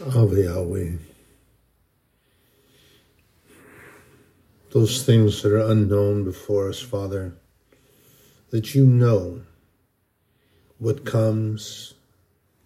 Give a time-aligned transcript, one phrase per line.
[0.00, 0.92] of Yahweh.
[4.72, 7.34] Those things that are unknown before us, Father,
[8.50, 9.40] that you know
[10.78, 11.94] what comes,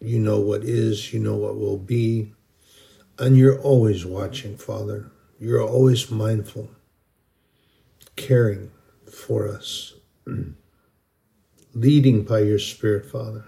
[0.01, 2.35] you know what is, you know what will be,
[3.19, 5.13] and you're always watching, Father.
[5.39, 6.69] You're always mindful,
[8.17, 8.73] caring
[9.11, 9.95] for us,
[11.75, 13.45] leading by your Spirit, Father.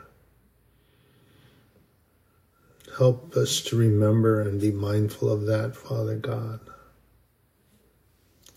[2.99, 6.61] Help us to remember and be mindful of that, Father God.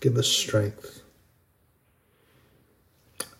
[0.00, 1.02] Give us strength.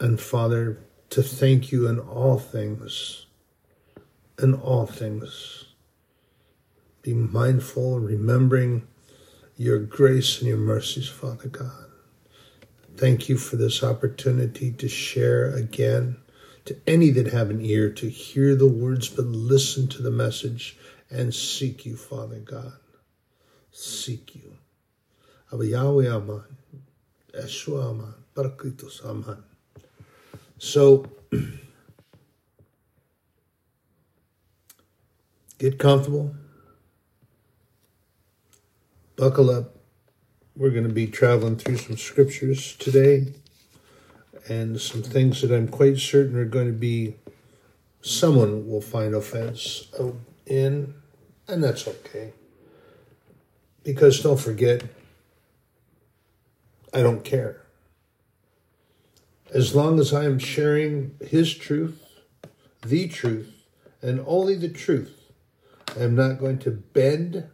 [0.01, 0.78] And Father,
[1.10, 3.27] to thank you in all things,
[4.42, 5.64] in all things.
[7.02, 8.87] Be mindful, remembering
[9.56, 11.87] your grace and your mercies, Father God.
[12.96, 16.16] Thank you for this opportunity to share again
[16.66, 20.76] to any that have an ear to hear the words, but listen to the message
[21.10, 22.73] and seek you, Father God.
[23.70, 24.57] Seek you.
[25.52, 26.43] Yahweh Aman,
[27.35, 29.43] Yeshua Aman, Parakletos Aman.
[30.59, 31.07] So,
[35.59, 36.34] get comfortable,
[39.16, 39.77] buckle up.
[40.57, 43.27] We're going to be traveling through some scriptures today
[44.49, 47.16] and some things that I'm quite certain are going to be,
[48.01, 50.16] someone will find offense oh,
[50.47, 50.95] in,
[51.49, 52.33] and that's okay.
[53.83, 54.83] Because don't forget,
[56.95, 57.63] I don't care.
[59.52, 62.02] As long as I am sharing His truth,
[62.85, 63.52] the truth,
[64.03, 65.33] and only the truth,
[65.99, 67.49] I am not going to bend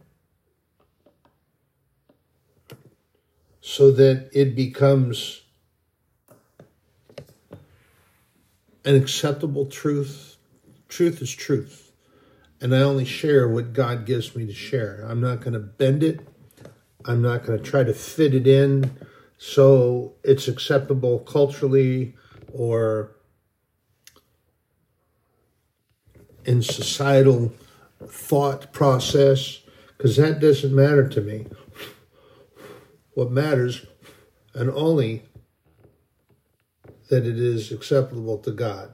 [3.61, 5.41] so that it becomes
[8.85, 10.35] an acceptable truth.
[10.89, 11.82] Truth is truth.
[12.63, 15.05] And I only share what God gives me to share.
[15.09, 16.25] I'm not going to bend it.
[17.03, 18.97] I'm not going to try to fit it in
[19.37, 22.15] so it's acceptable culturally
[22.53, 23.17] or
[26.45, 27.53] in societal
[28.07, 29.59] thought process,
[29.97, 31.47] because that doesn't matter to me.
[33.13, 33.85] What matters,
[34.53, 35.23] and only
[37.09, 38.93] that it is acceptable to God.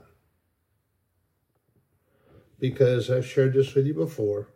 [2.59, 4.49] Because I've shared this with you before.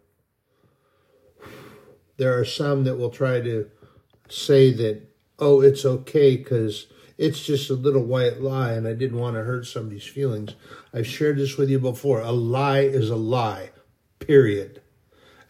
[2.18, 3.70] There are some that will try to
[4.30, 5.02] say that,
[5.40, 6.88] oh, it's okay because
[7.18, 10.56] it's just a little white lie and I didn't want to hurt somebody's feelings.
[10.94, 12.22] I've shared this with you before.
[12.22, 13.72] A lie is a lie,
[14.20, 14.82] period.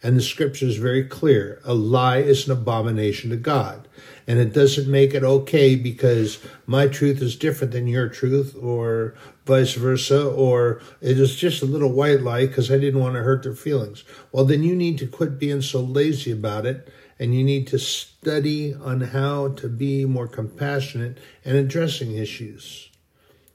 [0.02, 1.62] And the scripture is very clear.
[1.64, 3.88] A lie is an abomination to God.
[4.26, 9.14] And it doesn't make it okay because my truth is different than your truth or
[9.44, 13.22] vice versa, or it is just a little white lie because I didn't want to
[13.22, 14.04] hurt their feelings.
[14.32, 16.88] Well, then you need to quit being so lazy about it
[17.18, 22.90] and you need to study on how to be more compassionate and addressing issues.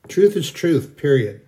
[0.08, 1.42] Truth is truth, period.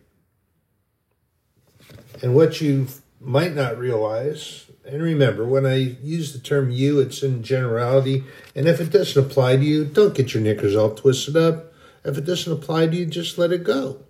[2.22, 2.88] And what you
[3.19, 8.24] might not realize and remember, when I use the term you, it's in generality.
[8.56, 11.72] And if it doesn't apply to you, don't get your knickers all twisted up.
[12.03, 14.03] If it doesn't apply to you, just let it go.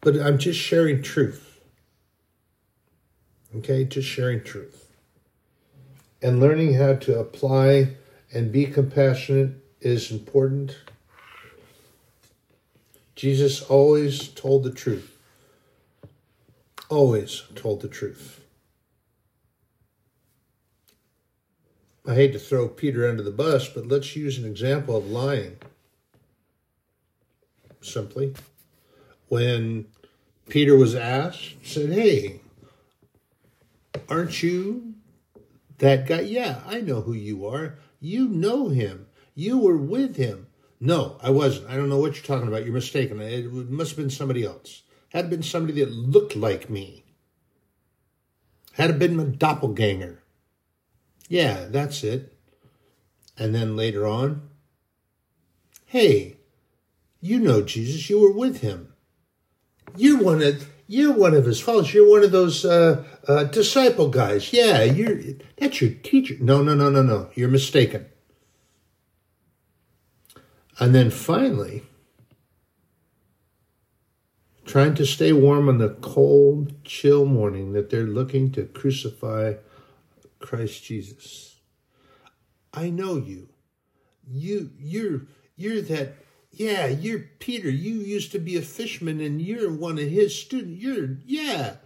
[0.00, 1.60] But I'm just sharing truth.
[3.56, 4.90] Okay, just sharing truth.
[6.22, 7.96] And learning how to apply
[8.32, 10.76] and be compassionate is important.
[13.14, 15.16] Jesus always told the truth.
[16.88, 18.40] Always told the truth.
[22.06, 25.58] I hate to throw Peter under the bus, but let's use an example of lying.
[27.82, 28.34] Simply,
[29.30, 29.86] when
[30.48, 32.40] Peter was asked, said, Hey,
[34.08, 34.94] aren't you
[35.78, 36.20] that guy?
[36.20, 37.78] Yeah, I know who you are.
[38.00, 39.06] You know him.
[39.34, 40.48] You were with him.
[40.80, 41.70] No, I wasn't.
[41.70, 42.64] I don't know what you're talking about.
[42.64, 43.20] You're mistaken.
[43.20, 44.82] It must have been somebody else.
[45.10, 47.04] Had it been somebody that looked like me.
[48.72, 50.22] Had it been a doppelganger.
[51.28, 52.36] Yeah, that's it.
[53.38, 54.48] And then later on,
[55.86, 56.38] hey,
[57.20, 58.89] you know Jesus, you were with him.
[59.96, 61.94] You're one of you're one of his followers.
[61.94, 64.52] You're one of those uh, uh, disciple guys.
[64.52, 65.20] Yeah, you're
[65.56, 66.34] that's your teacher.
[66.40, 67.30] No, no, no, no, no.
[67.34, 68.06] You're mistaken.
[70.80, 71.82] And then finally,
[74.64, 79.54] trying to stay warm on the cold, chill morning that they're looking to crucify
[80.38, 81.60] Christ Jesus.
[82.72, 83.48] I know you.
[84.26, 85.22] You you're
[85.56, 86.14] you're that
[86.52, 87.70] yeah, you're Peter.
[87.70, 90.82] You used to be a fisherman and you're one of his students.
[90.82, 91.76] You're yeah.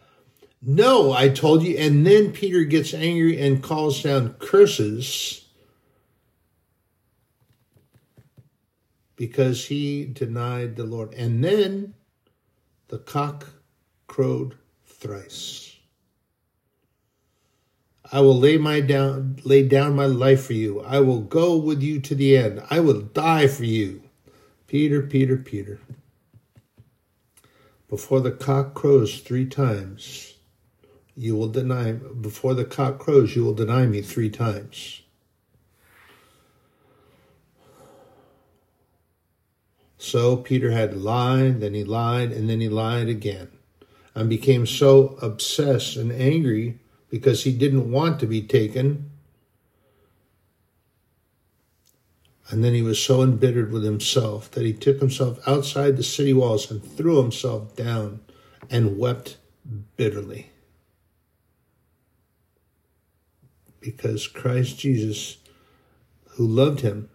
[0.62, 1.76] No, I told you.
[1.76, 5.44] And then Peter gets angry and calls down curses
[9.16, 11.12] because he denied the Lord.
[11.14, 11.94] And then
[12.88, 13.46] the cock
[14.06, 14.56] crowed
[14.87, 15.76] thrice.
[18.11, 20.81] I will lay my down lay down my life for you.
[20.81, 22.62] I will go with you to the end.
[22.70, 24.04] I will die for you.
[24.66, 25.78] Peter, Peter, Peter.
[27.88, 30.34] Before the cock crows three times,
[31.16, 35.02] you will deny before the cock crows, you will deny me three times.
[39.99, 43.50] So Peter had lied, then he lied, and then he lied again,
[44.14, 46.78] and became so obsessed and angry
[47.08, 49.11] because he didn't want to be taken.
[52.50, 56.32] And then he was so embittered with himself that he took himself outside the city
[56.32, 58.20] walls and threw himself down
[58.70, 59.38] and wept
[59.96, 60.50] bitterly.
[63.81, 65.38] Because Christ Jesus,
[66.31, 67.08] who loved him,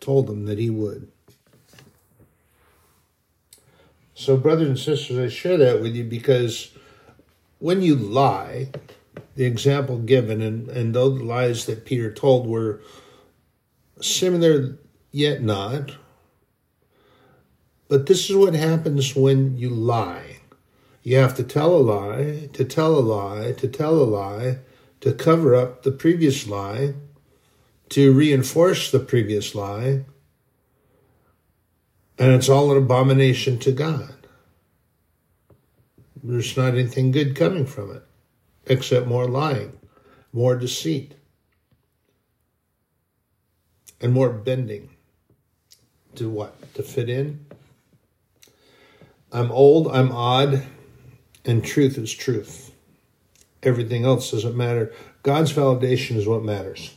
[0.00, 1.10] told him that he would.
[4.14, 6.72] So, brothers and sisters, I share that with you because
[7.58, 8.68] when you lie,
[9.34, 12.80] the example given, and, and those lies that Peter told were
[14.00, 14.78] similar
[15.10, 15.92] yet not.
[17.88, 20.38] But this is what happens when you lie.
[21.02, 24.58] You have to tell a lie, to tell a lie, to tell a lie,
[25.00, 26.94] to cover up the previous lie,
[27.90, 30.04] to reinforce the previous lie,
[32.18, 34.14] and it's all an abomination to God.
[36.22, 38.04] There's not anything good coming from it
[38.66, 39.78] except more lying,
[40.32, 41.14] more deceit,
[44.00, 44.90] and more bending.
[46.16, 46.74] To what?
[46.74, 47.46] To fit in?
[49.32, 50.62] I'm old, I'm odd,
[51.44, 52.72] and truth is truth.
[53.62, 54.92] Everything else doesn't matter.
[55.22, 56.96] God's validation is what matters.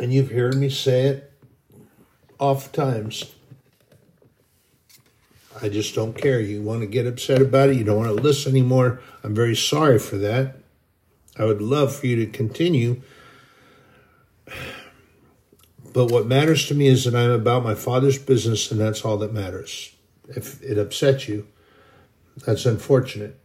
[0.00, 1.32] and you've heard me say it
[2.38, 3.34] oft times.
[5.62, 6.40] I just don't care.
[6.40, 9.00] You want to get upset about it, you don't want to listen anymore.
[9.22, 10.56] I'm very sorry for that.
[11.36, 13.02] I would love for you to continue.
[15.92, 19.18] But what matters to me is that I'm about my father's business, and that's all
[19.18, 19.94] that matters.
[20.28, 21.48] If it upsets you,
[22.46, 23.38] that's unfortunate,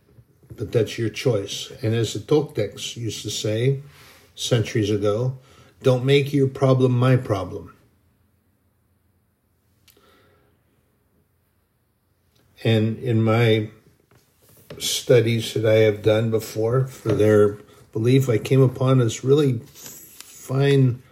[0.55, 1.71] but that's your choice.
[1.81, 3.81] And as the Toltecs used to say
[4.35, 5.37] centuries ago,
[5.81, 7.74] don't make your problem my problem.
[12.65, 13.69] And in my
[14.79, 17.59] studies that I have done before for their
[17.93, 21.03] belief, I came upon this really fine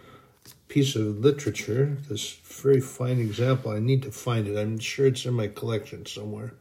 [0.66, 3.70] piece of literature, this very fine example.
[3.70, 4.58] I need to find it.
[4.58, 6.54] I'm sure it's in my collection somewhere.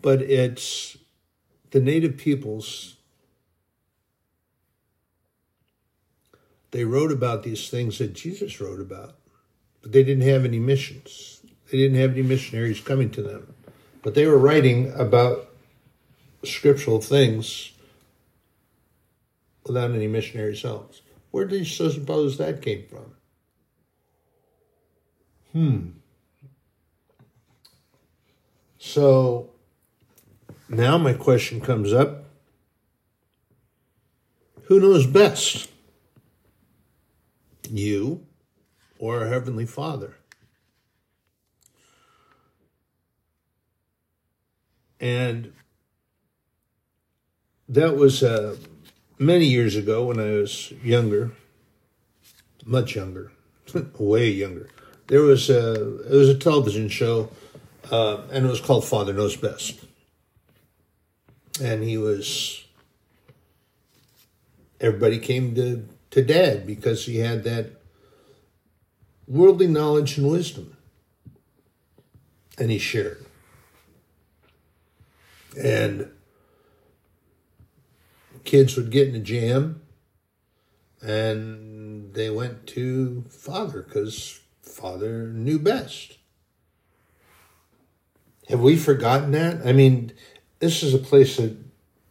[0.00, 0.96] But it's
[1.72, 2.94] the native peoples
[6.70, 9.16] they wrote about these things that Jesus wrote about,
[9.82, 11.39] but they didn't have any missions.
[11.70, 13.54] They didn't have any missionaries coming to them.
[14.02, 15.48] But they were writing about
[16.44, 17.72] scriptural things
[19.66, 20.94] without any missionaries' help.
[21.30, 23.14] Where do you suppose that came from?
[25.52, 25.88] Hmm.
[28.78, 29.50] So
[30.68, 32.24] now my question comes up
[34.64, 35.70] who knows best?
[37.70, 38.26] you
[38.98, 40.16] or our Heavenly Father.
[45.00, 45.52] And
[47.68, 48.56] that was uh,
[49.18, 51.32] many years ago when I was younger,
[52.66, 53.32] much younger,
[53.98, 54.68] way younger.
[55.06, 57.30] There was a it was a television show,
[57.90, 59.80] uh, and it was called Father Knows Best.
[61.60, 62.64] And he was.
[64.80, 67.72] Everybody came to to dad because he had that
[69.26, 70.76] worldly knowledge and wisdom.
[72.58, 73.24] And he shared.
[75.58, 76.10] And
[78.44, 79.82] kids would get in a jam
[81.02, 86.18] and they went to father because father knew best.
[88.48, 89.66] Have we forgotten that?
[89.66, 90.12] I mean,
[90.58, 91.56] this is a place that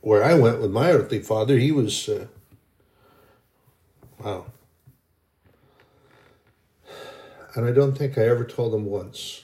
[0.01, 1.57] where I went with my earthly father.
[1.57, 2.27] He was uh,
[4.23, 4.45] Wow.
[7.55, 9.43] And I don't think I ever told him once.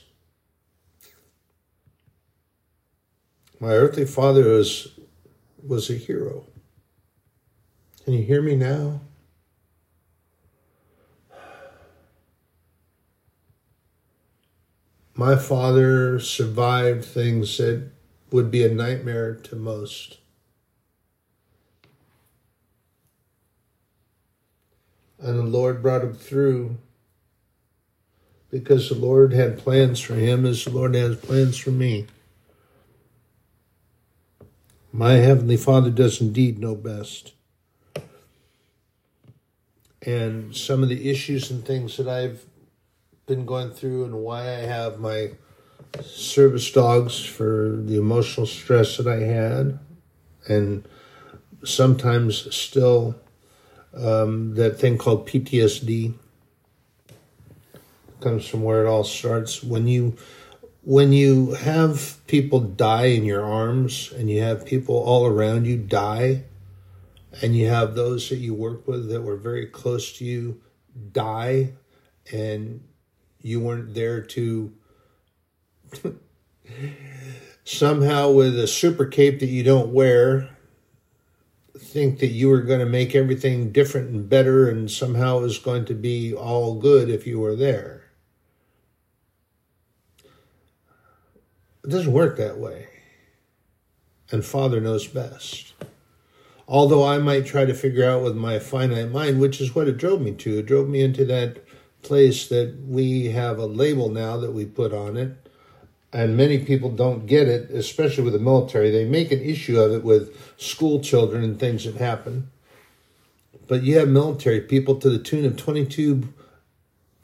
[3.59, 4.99] My earthly father was
[5.65, 6.45] was a hero.
[8.03, 9.01] Can you hear me now?
[15.15, 17.89] my father survived things that
[18.31, 20.17] would be a nightmare to most.
[25.19, 26.77] And the Lord brought him through
[28.51, 32.07] because the Lord had plans for him as the Lord has plans for me.
[34.97, 37.33] My Heavenly Father does indeed know best.
[40.01, 42.45] And some of the issues and things that I've
[43.25, 45.31] been going through and why I have my
[46.01, 49.79] service dogs for the emotional stress that I had,
[50.47, 50.87] and
[51.65, 53.15] sometimes still
[53.93, 56.13] um, that thing called PTSD
[58.21, 59.61] comes from where it all starts.
[59.61, 60.15] When you
[60.85, 65.75] when you have people die in your arms and you have people all around you
[65.75, 66.43] die
[67.41, 70.61] and you have those that you work with that were very close to you
[71.11, 71.73] die
[72.31, 72.83] and
[73.41, 74.71] you weren't there to
[77.63, 80.49] somehow with a super cape that you don't wear
[81.79, 85.57] think that you were going to make everything different and better and somehow it was
[85.57, 87.94] going to be all good if you were there
[91.85, 92.87] it doesn't work that way
[94.31, 95.73] and father knows best
[96.67, 99.97] although i might try to figure out with my finite mind which is what it
[99.97, 101.65] drove me to it drove me into that
[102.05, 105.35] place that we have a label now that we put on it.
[106.13, 108.89] And many people don't get it, especially with the military.
[108.89, 112.49] They make an issue of it with school children and things that happen.
[113.67, 116.31] But you have military people to the tune of 22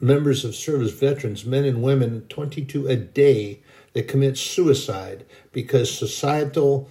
[0.00, 3.60] members of service veterans, men and women, 22 a day,
[3.92, 6.90] that commit suicide because societal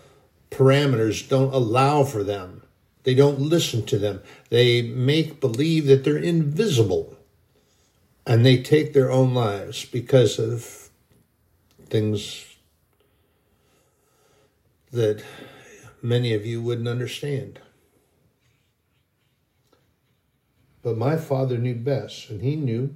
[0.49, 2.63] parameters don't allow for them.
[3.03, 4.21] They don't listen to them.
[4.49, 7.17] They make believe that they're invisible
[8.25, 10.89] and they take their own lives because of
[11.87, 12.45] things
[14.91, 15.23] that
[16.01, 17.59] many of you wouldn't understand.
[20.83, 22.95] But my father knew best, and he knew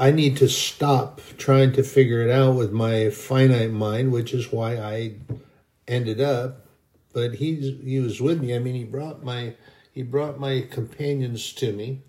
[0.00, 4.52] I need to stop trying to figure it out with my finite mind, which is
[4.52, 5.16] why I
[5.88, 6.66] ended up.
[7.12, 8.54] But he's he was with me.
[8.54, 9.54] I mean, he brought my
[9.92, 12.02] he brought my companions to me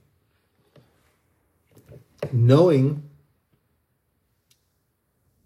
[2.31, 3.09] knowing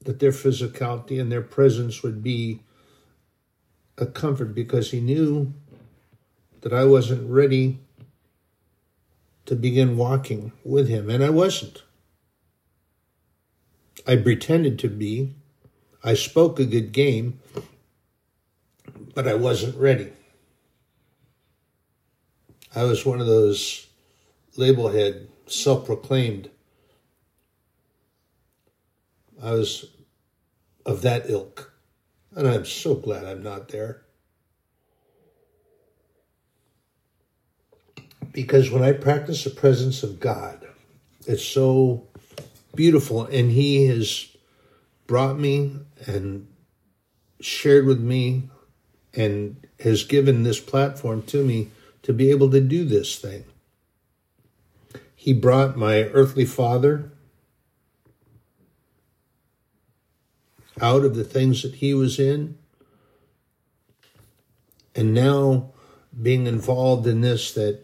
[0.04, 2.60] that their physicality and their presence would be
[3.98, 5.54] a comfort because he knew
[6.62, 7.80] that I wasn't ready
[9.46, 11.84] to begin walking with him, and I wasn't.
[14.06, 15.34] I pretended to be.
[16.04, 17.40] I spoke a good game,
[19.14, 20.12] but I wasn't ready.
[22.76, 23.88] I was one of those
[24.58, 26.50] label head, self proclaimed
[29.44, 29.86] I was
[30.86, 31.74] of that ilk.
[32.34, 34.04] And I'm so glad I'm not there.
[38.32, 40.66] Because when I practice the presence of God,
[41.28, 42.08] it's so
[42.76, 43.26] beautiful.
[43.26, 44.28] And He has
[45.08, 46.48] brought me and
[47.40, 48.50] shared with me
[49.14, 51.70] and has given this platform to me
[52.04, 53.46] to be able to do this thing.
[55.16, 57.12] He brought my earthly father
[60.82, 62.58] out of the things that he was in.
[64.96, 65.72] And now
[66.22, 67.80] being involved in this that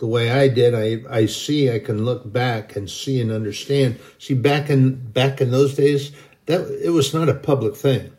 [0.00, 4.00] the way I did, I, I see, I can look back and see and understand.
[4.18, 6.12] See, back in back in those days,
[6.46, 8.10] that it was not a public thing.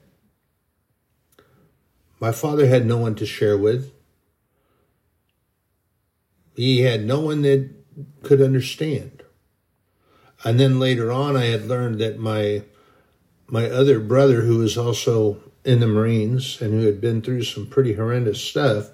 [2.19, 3.91] My father had no one to share with.
[6.55, 7.71] He had no one that
[8.21, 9.23] could understand.
[10.43, 12.61] And then later on, I had learned that my
[13.47, 17.65] my other brother, who was also in the Marines and who had been through some
[17.65, 18.91] pretty horrendous stuff,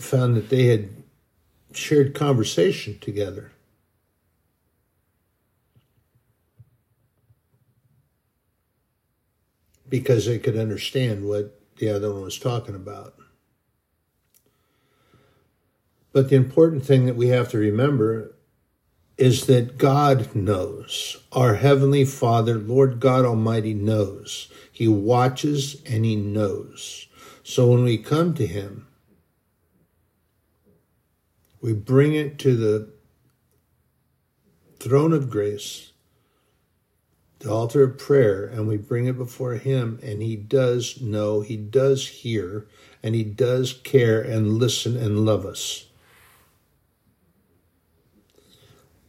[0.00, 1.01] found that they had
[1.76, 3.52] shared conversation together.
[9.88, 13.14] Because they could understand what the other one was talking about.
[16.12, 18.34] But the important thing that we have to remember
[19.16, 21.16] is that God knows.
[21.32, 24.48] Our Heavenly Father, Lord God Almighty, knows.
[24.70, 27.06] He watches and He knows.
[27.42, 28.86] So when we come to Him,
[31.62, 32.88] we bring it to the
[34.80, 35.92] throne of grace,
[37.38, 41.56] the altar of prayer, and we bring it before Him, and He does know, He
[41.56, 42.66] does hear,
[43.00, 45.86] and He does care and listen and love us.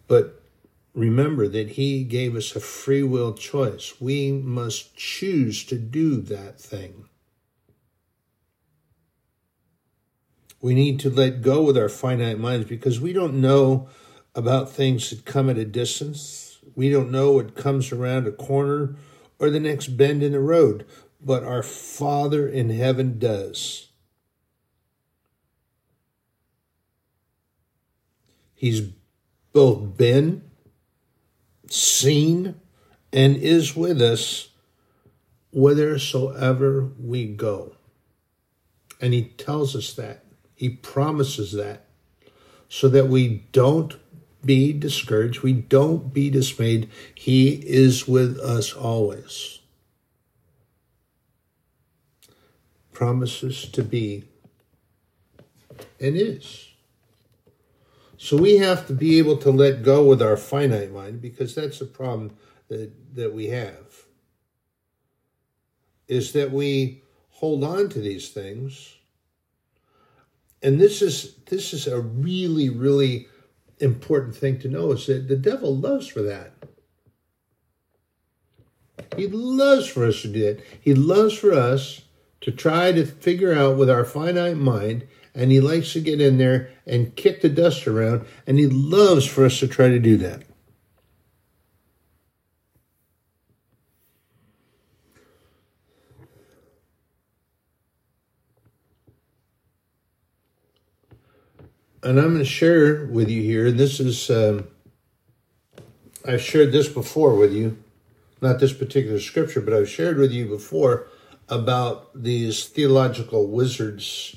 [0.07, 0.43] But
[0.93, 3.99] remember that He gave us a free will choice.
[3.99, 7.09] We must choose to do that thing.
[10.63, 13.89] We need to let go with our finite minds because we don't know
[14.33, 16.57] about things that come at a distance.
[16.73, 18.95] We don't know what comes around a corner
[19.39, 20.85] or the next bend in the road,
[21.19, 23.89] but our Father in heaven does.
[28.55, 28.83] He's
[29.51, 30.49] both been,
[31.67, 32.55] seen,
[33.11, 34.47] and is with us
[35.51, 37.75] whithersoever we go.
[39.01, 40.22] And he tells us that.
[40.63, 41.87] He promises that.
[42.69, 43.97] So that we don't
[44.45, 46.89] be discouraged, we don't be dismayed.
[47.13, 49.59] He is with us always.
[52.93, 54.23] Promises to be
[55.99, 56.69] and is.
[58.15, 61.79] So we have to be able to let go with our finite mind because that's
[61.79, 62.37] the problem
[62.69, 64.05] that, that we have.
[66.07, 67.01] Is that we
[67.31, 68.95] hold on to these things.
[70.63, 73.27] And this is this is a really, really
[73.79, 76.53] important thing to know is that the devil loves for that.
[79.17, 80.63] He loves for us to do that.
[80.79, 82.01] He loves for us
[82.41, 86.37] to try to figure out with our finite mind and he likes to get in
[86.37, 90.17] there and kick the dust around, and he loves for us to try to do
[90.17, 90.43] that.
[102.03, 104.67] And I'm going to share with you here, and this is, um,
[106.25, 107.81] I've shared this before with you,
[108.41, 111.07] not this particular scripture, but I've shared with you before
[111.47, 114.35] about these theological wizards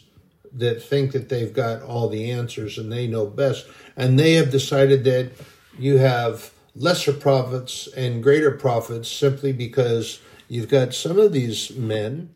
[0.52, 3.66] that think that they've got all the answers and they know best.
[3.96, 5.32] And they have decided that
[5.76, 12.30] you have lesser prophets and greater prophets simply because you've got some of these men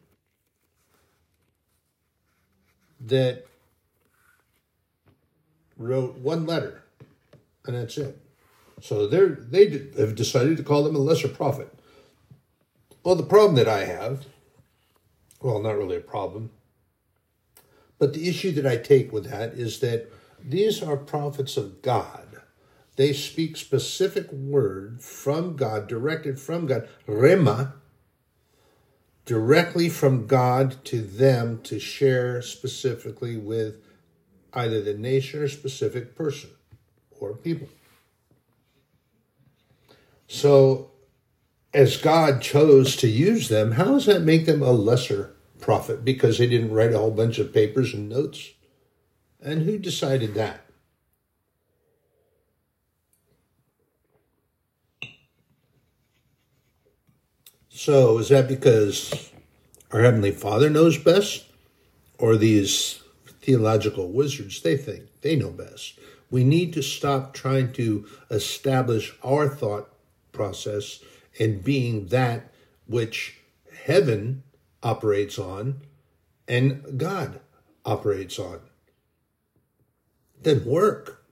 [2.98, 3.46] that
[5.80, 6.82] wrote one letter
[7.66, 8.18] and that's it.
[8.80, 11.72] So they're they have decided to call them a lesser prophet.
[13.02, 14.26] Well, the problem that I have,
[15.40, 16.50] well, not really a problem,
[17.98, 20.10] but the issue that I take with that is that
[20.42, 22.26] these are prophets of God.
[22.96, 27.72] They speak specific word from God, directed from God, rhema,
[29.24, 33.76] directly from God to them to share specifically with
[34.52, 36.50] either the nation or specific person
[37.18, 37.68] or people.
[40.26, 40.90] So,
[41.74, 46.38] as God chose to use them, how does that make them a lesser prophet because
[46.38, 48.50] they didn't write a whole bunch of papers and notes.
[49.40, 50.64] And who decided that?
[57.68, 59.30] So, is that because
[59.90, 61.46] our Heavenly Father knows best?
[62.18, 62.99] Or these
[63.40, 65.98] theological wizards, they think they know best?
[66.30, 69.92] We need to stop trying to establish our thought
[70.32, 71.00] process
[71.38, 72.52] and being that
[72.86, 73.38] which
[73.84, 74.42] heaven
[74.82, 75.80] operates on
[76.46, 77.40] and God
[77.84, 78.60] operates on.
[80.42, 81.24] Didn't work.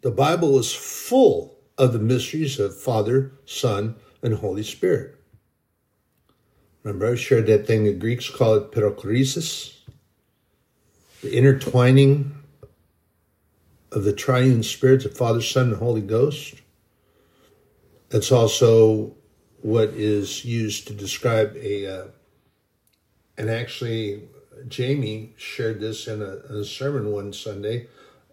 [0.00, 5.16] The Bible is full of the mysteries of Father, Son, and Holy Spirit.
[6.82, 9.78] Remember, I shared that thing the Greeks call it perichoresis,
[11.24, 12.34] the intertwining
[13.90, 16.54] of the triune spirits of Father, Son, and Holy Ghost.
[18.10, 19.14] That's also
[19.62, 22.06] what is used to describe a uh,
[23.38, 24.28] and actually,
[24.68, 27.88] Jamie shared this in a, in a sermon one Sunday.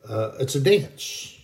[0.08, 1.38] Uh, it's a dance,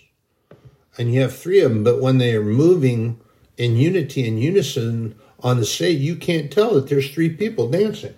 [0.97, 3.19] and you have three of them, but when they are moving
[3.57, 8.15] in unity and unison on the stage, you can't tell that there's three people dancing.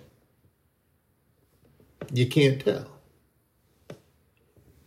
[2.12, 2.99] You can't tell.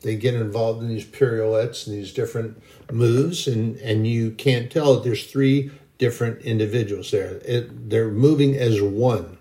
[0.04, 2.62] They get involved in these pirouettes and these different
[2.92, 7.42] moves, and, and you can't tell that there's three different individuals there.
[7.46, 9.38] It, they're moving as one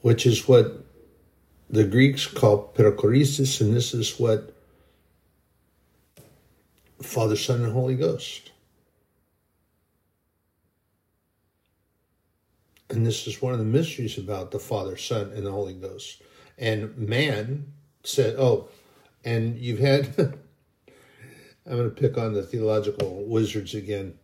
[0.00, 0.84] which is what
[1.68, 4.54] the Greeks call perichoresis, and this is what
[7.02, 8.50] Father, Son, and Holy Ghost.
[12.90, 16.22] And this is one of the mysteries about the Father, Son, and the Holy Ghost.
[16.56, 18.68] And man said, Oh,
[19.24, 20.14] and you've had,
[21.66, 24.14] I'm going to pick on the theological wizards again.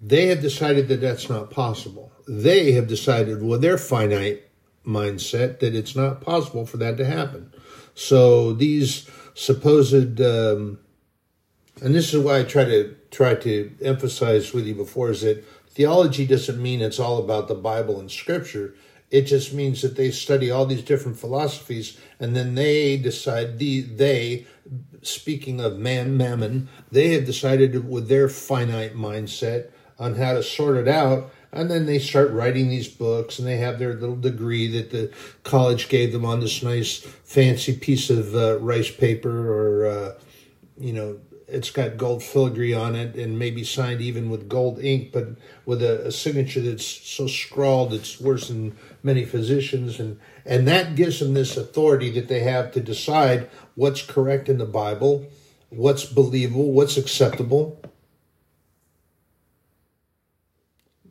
[0.00, 2.12] They have decided that that's not possible.
[2.26, 4.42] They have decided with their finite
[4.84, 7.52] mindset that it's not possible for that to happen.
[7.94, 10.78] So these supposed um,
[11.80, 15.44] and this is why I try to try to emphasize with you before is that
[15.70, 18.74] theology doesn't mean it's all about the Bible and Scripture.
[19.12, 23.82] It just means that they study all these different philosophies and then they decide the
[23.82, 24.46] they
[25.02, 30.78] speaking of man mammon, they have decided with their finite mindset on how to sort
[30.78, 34.66] it out and then they start writing these books and they have their little degree
[34.66, 35.12] that the
[35.44, 40.14] college gave them on this nice fancy piece of uh, rice paper or uh,
[40.78, 41.20] you know
[41.52, 45.28] it's got gold filigree on it and maybe signed even with gold ink, but
[45.66, 50.96] with a, a, signature that's so scrawled it's worse than many physicians, and and that
[50.96, 55.26] gives them this authority that they have to decide what's correct in the Bible,
[55.68, 57.80] what's believable, what's acceptable.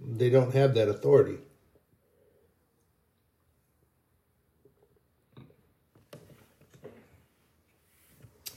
[0.03, 1.37] They don't have that authority.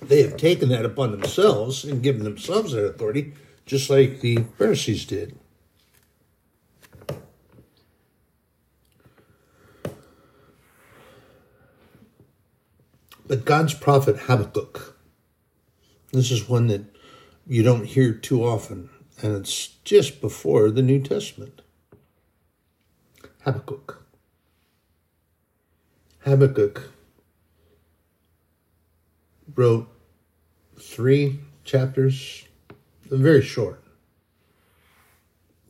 [0.09, 3.35] They have taken that upon themselves and given themselves that authority,
[3.67, 5.37] just like the Pharisees did.
[13.27, 14.97] But God's prophet Habakkuk,
[16.13, 16.85] this is one that
[17.47, 18.91] you don't hear too often,
[19.23, 21.63] and it's just before the New Testament.
[23.41, 24.03] Habakkuk.
[26.25, 26.91] Habakkuk
[29.55, 29.94] wrote
[30.95, 32.45] three chapters,
[33.11, 33.83] very short,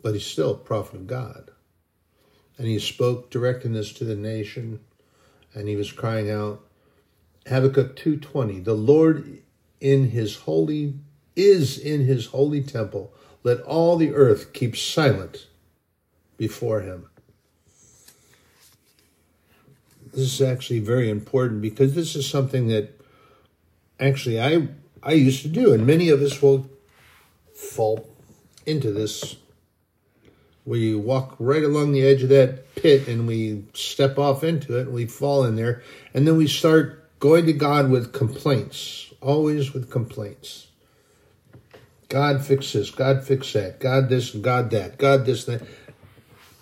[0.02, 1.50] but he's still a prophet of God.
[2.58, 4.80] And he spoke directing this to the nation,
[5.54, 6.62] and he was crying out,
[7.46, 9.38] Habakkuk 2.20, the Lord
[9.80, 10.94] in his holy
[11.34, 13.10] is in his holy temple.
[13.42, 15.46] Let all the earth keep silent
[16.36, 17.08] before him.
[20.12, 23.00] This is actually very important because this is something that
[23.98, 24.68] actually I
[25.04, 26.68] I used to do, and many of us will
[27.54, 28.08] fall
[28.64, 29.36] into this.
[30.64, 34.86] We walk right along the edge of that pit and we step off into it
[34.86, 35.82] and we fall in there,
[36.14, 40.68] and then we start going to God with complaints, always with complaints.
[42.08, 45.66] God fix this, God fix that, God this, God that, God this, that.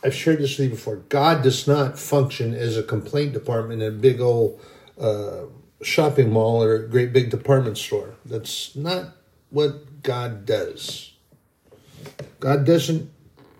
[0.05, 0.97] I've shared this with you before.
[0.97, 4.61] God does not function as a complaint department in a big old
[5.01, 5.43] uh,
[5.83, 8.15] shopping mall or a great big department store.
[8.25, 9.17] That's not
[9.51, 11.13] what God does.
[12.41, 13.11] God doesn't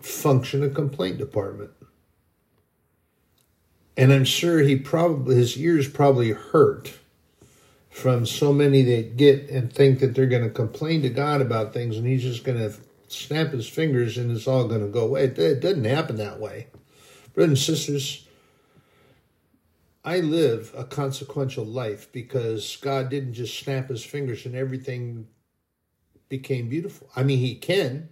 [0.01, 1.71] function a complaint department.
[3.95, 6.93] And I'm sure he probably his ears probably hurt
[7.89, 11.73] from so many that get and think that they're going to complain to God about
[11.73, 12.73] things and he's just going to
[13.07, 15.25] snap his fingers and it's all going to go away.
[15.25, 16.67] It doesn't happen that way.
[17.35, 18.27] Brothers and sisters,
[20.05, 25.27] I live a consequential life because God didn't just snap his fingers and everything
[26.27, 27.09] became beautiful.
[27.15, 28.09] I mean, he can.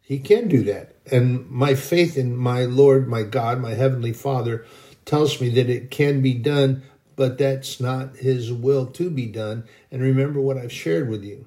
[0.00, 0.96] He can do that.
[1.10, 4.66] And my faith in my Lord, my God, my Heavenly Father
[5.06, 6.82] tells me that it can be done,
[7.16, 9.64] but that's not his will to be done.
[9.90, 11.46] And remember what I've shared with you.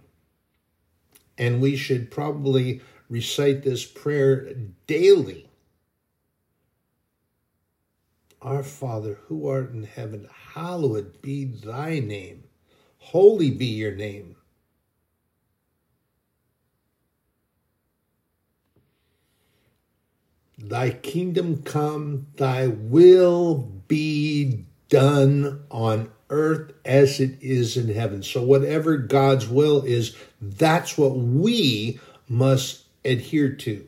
[1.38, 4.52] And we should probably recite this prayer
[4.88, 5.48] daily
[8.46, 12.44] our Father, who art in heaven, hallowed be thy name.
[13.00, 14.36] Holy be your name.
[20.58, 23.56] Thy kingdom come, thy will
[23.88, 28.24] be done on earth as it is in heaven.
[28.24, 33.86] So, whatever God's will is, that's what we must adhere to.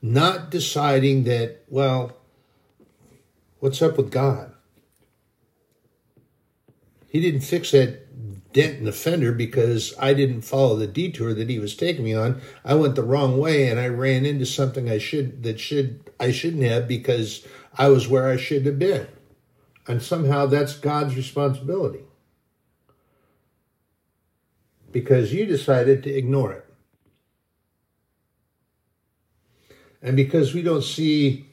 [0.00, 2.16] Not deciding that, well,
[3.64, 4.52] What's up with God?
[7.08, 11.48] He didn't fix that dent in the fender because I didn't follow the detour that
[11.48, 12.42] he was taking me on.
[12.62, 16.30] I went the wrong way and I ran into something I should that should I
[16.30, 19.08] shouldn't have because I was where I should have been.
[19.88, 22.04] And somehow that's God's responsibility.
[24.92, 26.66] Because you decided to ignore it.
[30.02, 31.46] And because we don't see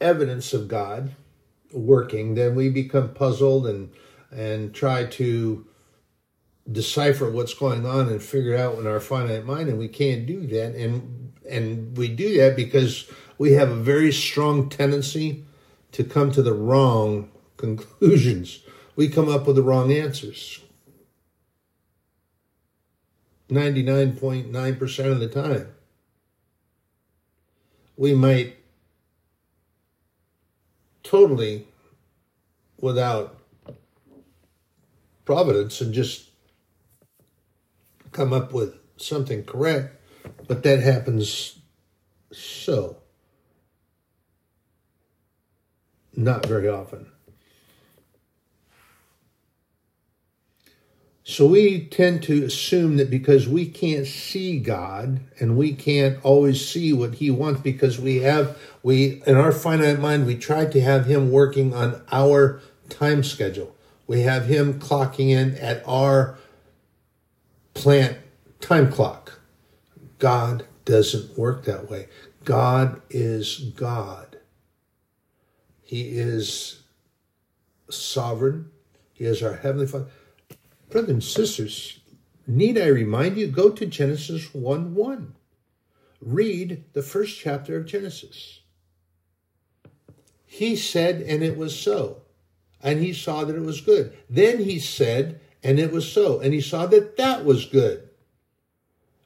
[0.00, 1.14] evidence of God
[1.72, 3.90] working, then we become puzzled and
[4.30, 5.66] and try to
[6.70, 10.26] decipher what's going on and figure it out in our finite mind, and we can't
[10.26, 10.74] do that.
[10.74, 15.44] And and we do that because we have a very strong tendency
[15.92, 18.60] to come to the wrong conclusions.
[18.96, 20.60] We come up with the wrong answers.
[23.48, 25.68] 99.9% of the time.
[27.96, 28.57] We might
[31.08, 31.66] totally
[32.80, 33.38] without
[35.24, 36.28] providence and just
[38.12, 39.96] come up with something correct,
[40.46, 41.58] but that happens
[42.30, 42.98] so
[46.14, 47.06] not very often.
[51.28, 56.66] So we tend to assume that because we can't see God and we can't always
[56.66, 60.80] see what he wants because we have we in our finite mind we try to
[60.80, 63.76] have him working on our time schedule.
[64.06, 66.38] We have him clocking in at our
[67.74, 68.16] plant
[68.62, 69.38] time clock.
[70.18, 72.08] God doesn't work that way.
[72.46, 74.38] God is God.
[75.82, 76.84] He is
[77.90, 78.70] sovereign.
[79.12, 80.06] He is our heavenly Father.
[80.90, 82.00] Brothers and sisters,
[82.46, 83.48] need I remind you?
[83.48, 85.34] Go to Genesis 1 1.
[86.20, 88.60] Read the first chapter of Genesis.
[90.46, 92.22] He said, and it was so.
[92.82, 94.16] And he saw that it was good.
[94.30, 96.40] Then he said, and it was so.
[96.40, 98.08] And he saw that that was good.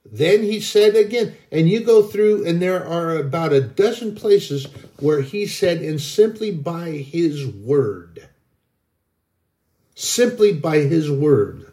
[0.05, 4.67] Then he said again, and you go through, and there are about a dozen places
[4.99, 8.29] where he said, and simply by his word
[10.03, 11.73] simply by his word,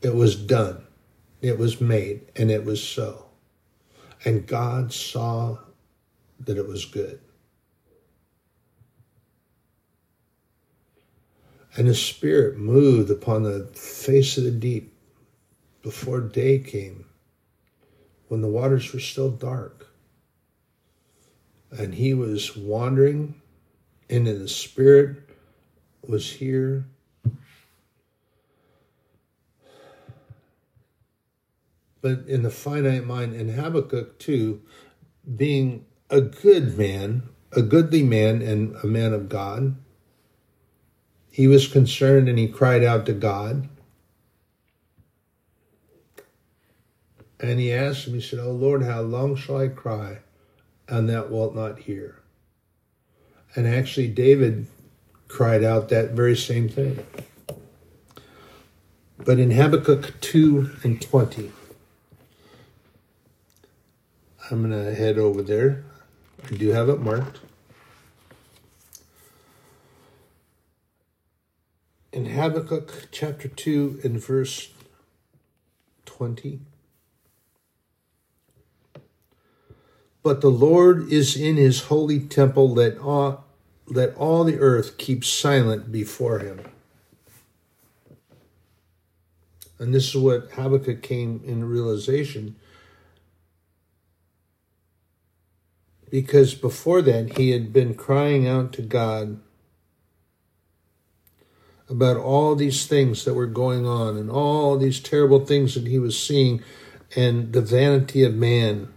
[0.00, 0.86] it was done,
[1.42, 3.26] it was made, and it was so.
[4.24, 5.58] And God saw
[6.38, 7.20] that it was good.
[11.76, 14.94] And the Spirit moved upon the face of the deep
[15.82, 17.06] before day came,
[18.28, 19.88] when the waters were still dark.
[21.72, 23.40] And he was wandering
[24.08, 25.27] into the Spirit
[26.08, 26.86] was here.
[32.00, 34.62] But in the finite mind, in Habakkuk too,
[35.36, 39.76] being a good man, a goodly man, and a man of God,
[41.30, 43.68] he was concerned and he cried out to God.
[47.40, 50.18] And he asked him, he said, Oh Lord, how long shall I cry,
[50.88, 52.20] and thou wilt not hear?
[53.54, 54.66] And actually, David
[55.28, 57.06] cried out that very same thing.
[59.18, 61.52] But in Habakkuk 2 and 20,
[64.50, 65.84] I'm going to head over there.
[66.50, 67.40] I do have it marked.
[72.12, 74.72] In Habakkuk chapter 2 and verse
[76.06, 76.60] 20.
[80.22, 82.70] But the Lord is in his holy temple.
[82.70, 83.44] Let all,
[83.90, 86.60] let all the earth keep silent before him.
[89.78, 92.56] And this is what Habakkuk came in realization.
[96.10, 99.40] Because before that, he had been crying out to God
[101.88, 105.98] about all these things that were going on and all these terrible things that he
[105.98, 106.62] was seeing
[107.16, 108.92] and the vanity of man.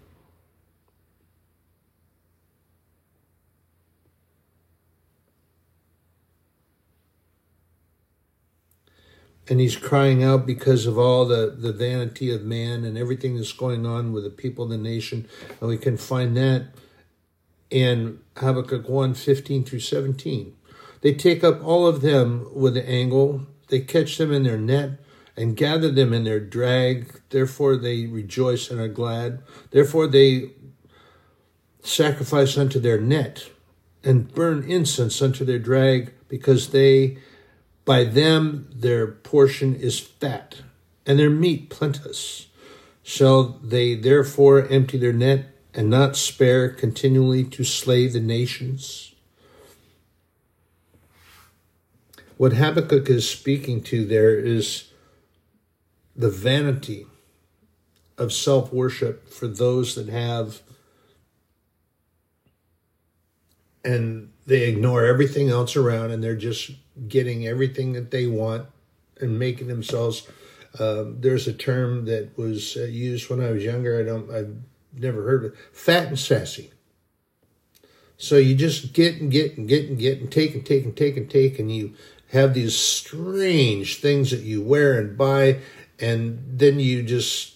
[9.49, 13.53] And he's crying out because of all the, the vanity of man and everything that's
[13.53, 15.27] going on with the people of the nation.
[15.59, 16.67] And we can find that
[17.69, 20.55] in Habakkuk 1 15 through 17.
[21.01, 24.99] They take up all of them with the angle, they catch them in their net
[25.35, 27.21] and gather them in their drag.
[27.29, 29.41] Therefore, they rejoice and are glad.
[29.71, 30.51] Therefore, they
[31.81, 33.49] sacrifice unto their net
[34.03, 37.17] and burn incense unto their drag because they
[37.85, 40.61] by them their portion is fat,
[41.05, 42.47] and their meat plenteous.
[43.03, 49.13] Shall they therefore empty their net and not spare continually to slay the nations?
[52.37, 54.89] What Habakkuk is speaking to there is
[56.15, 57.05] the vanity
[58.17, 60.61] of self worship for those that have,
[63.83, 66.71] and they ignore everything else around and they're just
[67.07, 68.67] getting everything that they want
[69.19, 70.27] and making themselves.
[70.77, 73.99] Uh, there's a term that was uh, used when I was younger.
[73.99, 74.31] I don't.
[74.31, 74.55] I've
[74.93, 75.57] never heard of it.
[75.73, 76.71] Fat and sassy.
[78.17, 80.95] So you just get and get and get and get and take and take and
[80.95, 81.93] take and take, and you
[82.31, 85.59] have these strange things that you wear and buy,
[85.99, 87.55] and then you just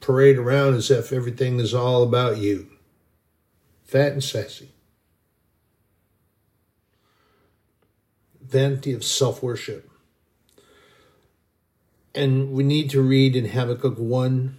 [0.00, 2.68] parade around as if everything is all about you.
[3.84, 4.70] Fat and sassy.
[8.48, 9.90] Vanity of self worship.
[12.14, 14.56] And we need to read in Habakkuk 1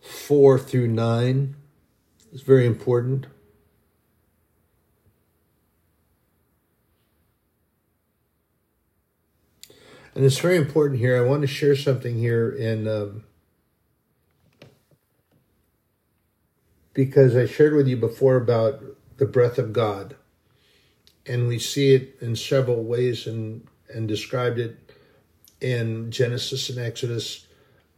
[0.00, 1.56] 4 through 9.
[2.32, 3.26] It's very important.
[10.14, 11.16] And it's very important here.
[11.16, 13.24] I want to share something here in um,
[16.92, 18.82] because I shared with you before about
[19.18, 20.16] the breath of God,
[21.28, 24.76] and we see it in several ways and and described it
[25.60, 27.46] in Genesis and Exodus,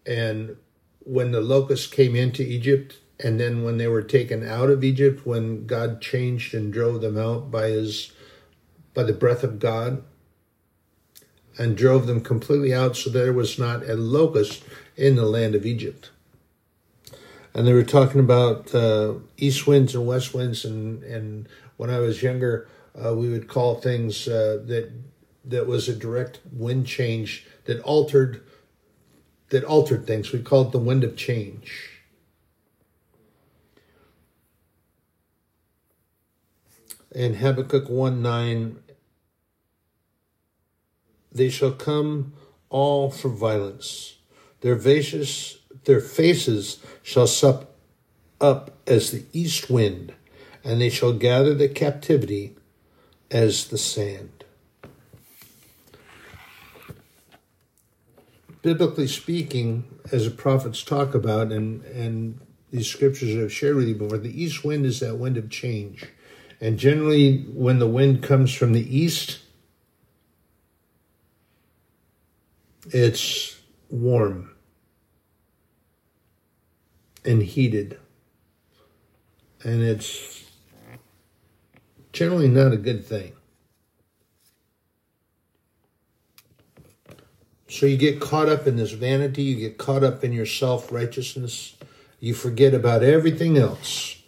[0.07, 0.57] and
[1.01, 5.27] when the locusts came into Egypt, and then when they were taken out of Egypt,
[5.27, 8.13] when God changed and drove them out by His
[8.95, 10.03] by the breath of God
[11.59, 14.65] and drove them completely out so there was not a locust
[14.97, 16.11] in the land of Egypt.
[17.53, 21.99] And they were talking about uh, east winds and west winds, and, and when I
[21.99, 24.91] was younger, uh, we would call things uh, that
[25.45, 28.43] that was a direct wind change that altered
[29.51, 30.33] that altered things.
[30.33, 31.91] We called it the wind of change.
[37.13, 38.77] In Habakkuk 1 9
[41.33, 42.33] they shall come
[42.69, 44.17] all for violence.
[44.61, 44.75] Their
[45.85, 47.77] their faces shall sup
[48.41, 50.15] up as the east wind,
[50.65, 52.57] and they shall gather the captivity
[53.31, 54.45] as the sand.
[58.63, 62.41] Biblically speaking, as the prophets talk about, and, and
[62.71, 66.05] these scriptures I've shared with you before, the east wind is that wind of change.
[66.61, 69.41] And generally, when the wind comes from the east,
[72.93, 74.51] It's warm
[77.25, 77.99] and heated.
[79.63, 80.50] And it's
[82.13, 83.33] generally not a good thing.
[87.69, 90.91] So you get caught up in this vanity, you get caught up in your self
[90.91, 91.77] righteousness,
[92.19, 94.21] you forget about everything else,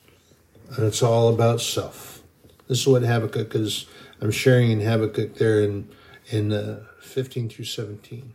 [0.77, 2.23] and it's all about self.
[2.69, 3.87] This is what Habakkuk is.
[4.21, 5.89] I'm sharing in Habakkuk there in
[6.31, 8.33] in uh, 15 through 17.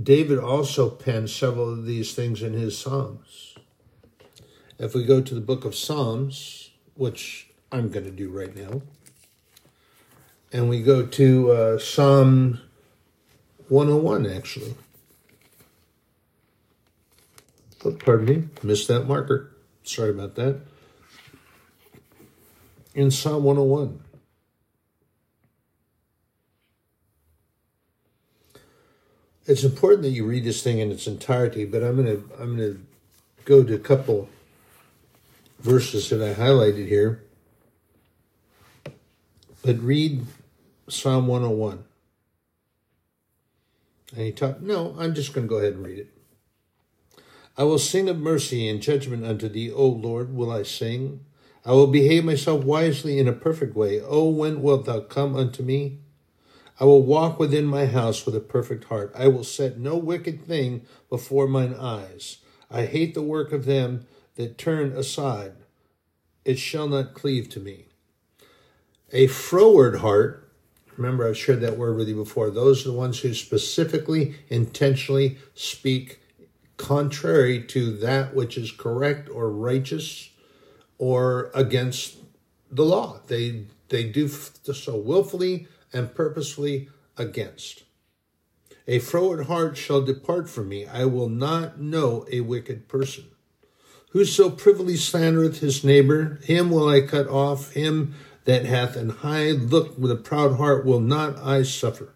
[0.00, 3.56] David also penned several of these things in his Psalms.
[4.78, 8.82] If we go to the book of Psalms, which I'm going to do right now,
[10.52, 12.60] and we go to uh, Psalm
[13.68, 14.74] 101, actually.
[17.84, 19.52] Oh, pardon me, missed that marker.
[19.82, 20.60] Sorry about that.
[22.94, 24.00] In Psalm 101.
[29.48, 32.76] It's important that you read this thing in its entirety, but I'm gonna I'm gonna
[33.44, 34.28] go to a couple
[35.58, 37.24] verses that I highlighted here.
[39.62, 40.24] But read
[40.88, 41.84] Psalm 101.
[44.14, 46.08] And he taught, no, I'm just going to go ahead and read it.
[47.56, 51.24] I will sing of mercy and judgment unto thee, O Lord, will I sing.
[51.66, 54.00] I will behave myself wisely in a perfect way.
[54.00, 55.98] O when wilt thou come unto me?
[56.80, 59.12] I will walk within my house with a perfect heart.
[59.14, 62.38] I will set no wicked thing before mine eyes.
[62.70, 65.52] I hate the work of them that turn aside.
[66.44, 67.86] It shall not cleave to me.
[69.12, 70.52] A froward heart,
[70.96, 75.38] remember I've shared that word with you before, those are the ones who specifically, intentionally
[75.54, 76.20] speak
[76.76, 80.30] contrary to that which is correct or righteous
[80.96, 82.16] or against
[82.70, 83.20] the law.
[83.26, 87.84] They they do so willfully and purposefully against.
[88.86, 90.86] A froward heart shall depart from me.
[90.86, 93.26] I will not know a wicked person.
[94.10, 97.72] Whoso privily slandereth his neighbor, him will I cut off.
[97.72, 102.14] Him that hath an high look with a proud heart will not I suffer.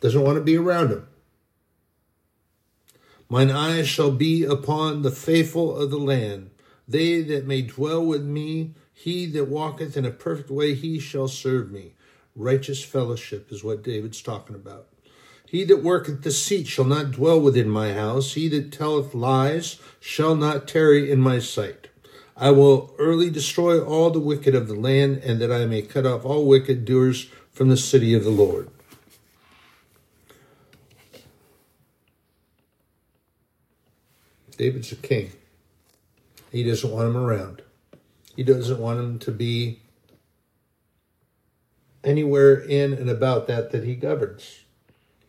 [0.00, 1.06] Doesn't want to be around him.
[3.28, 6.50] Mine eyes shall be upon the faithful of the land.
[6.88, 11.28] They that may dwell with me, he that walketh in a perfect way, he shall
[11.28, 11.95] serve me.
[12.36, 14.88] Righteous fellowship is what David's talking about.
[15.46, 18.34] He that worketh deceit shall not dwell within my house.
[18.34, 21.88] He that telleth lies shall not tarry in my sight.
[22.36, 26.04] I will early destroy all the wicked of the land, and that I may cut
[26.04, 28.68] off all wicked doers from the city of the Lord.
[34.58, 35.32] David's a king.
[36.52, 37.62] He doesn't want him around.
[38.34, 39.80] He doesn't want him to be
[42.06, 44.60] anywhere in and about that that he governs.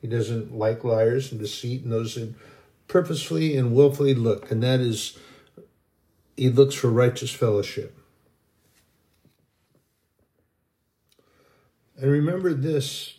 [0.01, 2.35] He doesn't like liars and deceit and those who
[2.87, 5.17] purposefully and willfully look, and that is,
[6.37, 7.97] he looks for righteous fellowship.
[11.99, 13.15] And remember this,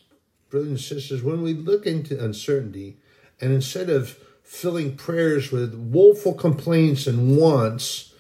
[0.49, 2.97] brothers and sisters, when we look into uncertainty,
[3.41, 8.15] and instead of filling prayers with woeful complaints and wants,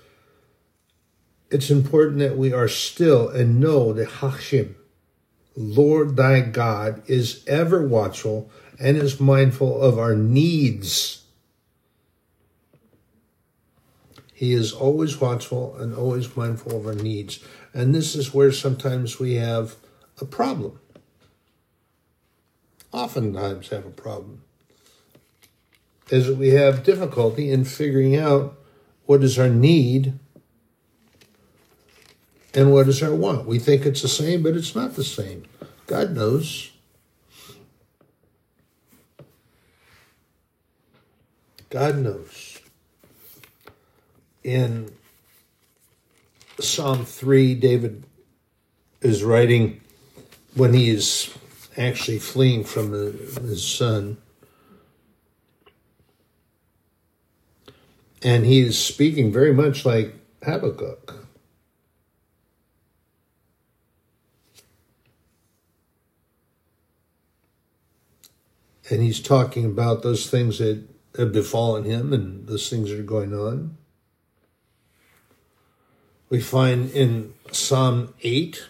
[1.51, 4.77] it's important that we are still and know that Hashem,
[5.59, 8.49] Lord thy God, is ever watchful
[8.79, 11.25] and is mindful of our needs.
[14.33, 17.41] He is always watchful and always mindful of our needs.
[17.75, 19.75] And this is where sometimes we have
[20.21, 20.79] a problem.
[22.93, 24.43] Oftentimes have a problem.
[26.09, 28.57] Is that we have difficulty in figuring out
[29.07, 30.21] what is our need
[32.55, 33.47] and what is our want.
[33.47, 35.45] We think it's the same, but it's not the same.
[35.87, 36.71] God knows.
[41.71, 42.61] God knows.
[44.43, 44.91] In
[46.59, 48.05] Psalm 3, David
[49.03, 49.81] is writing
[50.55, 51.33] when he is
[51.77, 54.17] actually fleeing from his son.
[58.23, 61.28] And he is speaking very much like Habakkuk.
[68.91, 73.03] And he's talking about those things that have befallen him and those things that are
[73.03, 73.77] going on.
[76.31, 78.69] We find in Psalm 8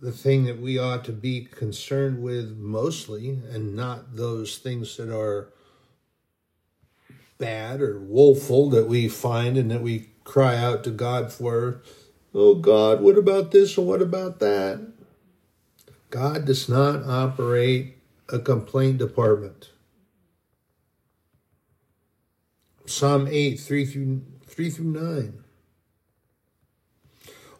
[0.00, 5.12] the thing that we ought to be concerned with mostly, and not those things that
[5.12, 5.52] are
[7.38, 11.82] bad or woeful that we find and that we cry out to God for.
[12.34, 14.95] Oh God, what about this and what about that?
[16.10, 17.98] God does not operate
[18.28, 19.70] a complaint department.
[22.86, 25.44] Psalm 8, 3 through, 3 through 9.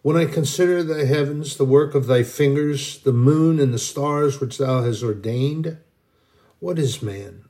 [0.03, 4.41] When I consider thy heavens, the work of thy fingers, the moon and the stars
[4.41, 5.79] which thou hast ordained,
[6.61, 7.45] what is man,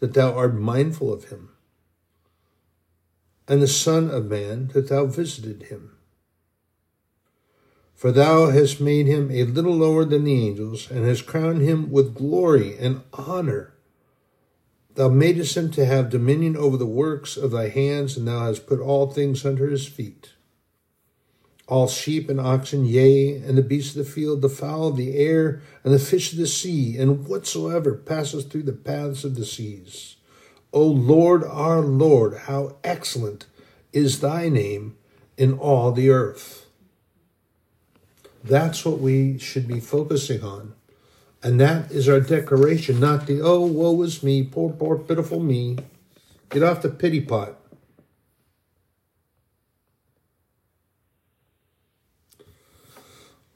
[0.00, 1.50] that thou art mindful of him?
[3.46, 5.97] And the Son of Man, that thou visited him?
[7.98, 11.90] For thou hast made him a little lower than the angels, and hast crowned him
[11.90, 13.74] with glory and honor.
[14.94, 18.66] Thou madest him to have dominion over the works of thy hands, and thou hast
[18.66, 20.30] put all things under his feet
[21.68, 25.16] all sheep and oxen, yea, and the beasts of the field, the fowl of the
[25.16, 29.44] air, and the fish of the sea, and whatsoever passes through the paths of the
[29.44, 30.16] seas.
[30.72, 33.46] O Lord, our Lord, how excellent
[33.92, 34.96] is thy name
[35.36, 36.67] in all the earth.
[38.42, 40.74] That's what we should be focusing on.
[41.42, 45.78] And that is our declaration, not the, oh, woe is me, poor, poor, pitiful me.
[46.50, 47.58] Get off the pity pot.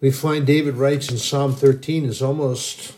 [0.02, 2.94] we find David writes in Psalm 13 is almost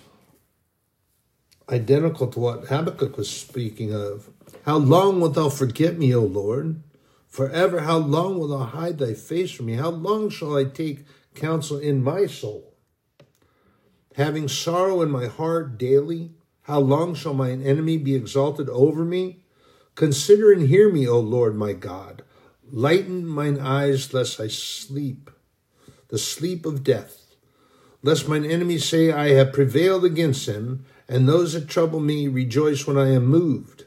[1.68, 4.30] identical to what Habakkuk was speaking of.
[4.64, 6.82] How long wilt thou forget me, O Lord?
[7.28, 9.74] Forever, how long wilt thou hide thy face from me?
[9.74, 11.04] How long shall I take
[11.34, 12.74] counsel in my soul?
[14.16, 16.32] Having sorrow in my heart daily,
[16.62, 19.44] how long shall mine enemy be exalted over me?
[19.94, 22.22] Consider and hear me, O Lord my God.
[22.70, 25.30] Lighten mine eyes, lest I sleep
[26.14, 27.34] the sleep of death,
[28.02, 32.86] lest mine enemies say, I have prevailed against him, and those that trouble me rejoice
[32.86, 33.86] when I am moved.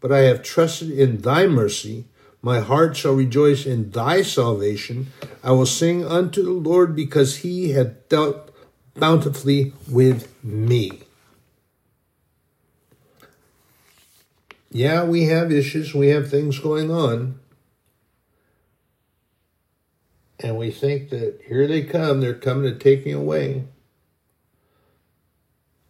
[0.00, 2.08] But I have trusted in thy mercy.
[2.40, 5.08] My heart shall rejoice in thy salvation.
[5.42, 8.54] I will sing unto the Lord because he hath dealt
[8.94, 11.00] bountifully with me.
[14.70, 17.40] Yeah, we have issues, we have things going on,
[20.38, 23.64] and we think that here they come, they're coming to take me away.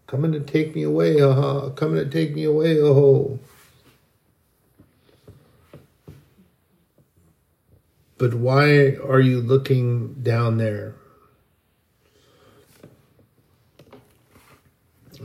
[0.06, 1.70] Coming to take me away, uh-huh.
[1.70, 3.40] Coming to take me away, oh.
[8.18, 10.96] But why are you looking down there?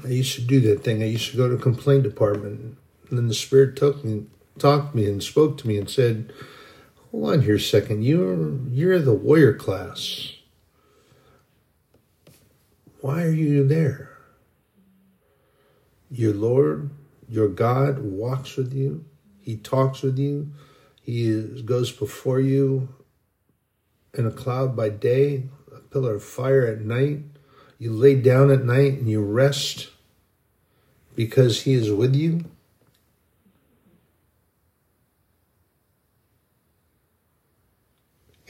[0.04, 1.02] I used to do that thing.
[1.02, 2.78] I used to go to complaint department,
[3.10, 4.26] and then the spirit took me,
[4.60, 6.32] talked to me, and spoke to me, and said,
[7.12, 8.04] hold on here a second.
[8.04, 10.34] You're you're the warrior class.
[13.02, 14.12] Why are you there?
[16.10, 16.92] Your Lord,
[17.28, 19.06] your God walks with you.
[19.42, 20.52] He talks with you.
[21.04, 22.90] He goes before you
[24.14, 27.20] in a cloud by day, a pillar of fire at night.
[27.78, 29.90] You lay down at night and you rest
[31.16, 32.46] because He is with you.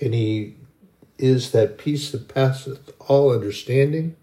[0.04, 0.56] and he
[1.18, 4.16] is that peace that passeth all understanding.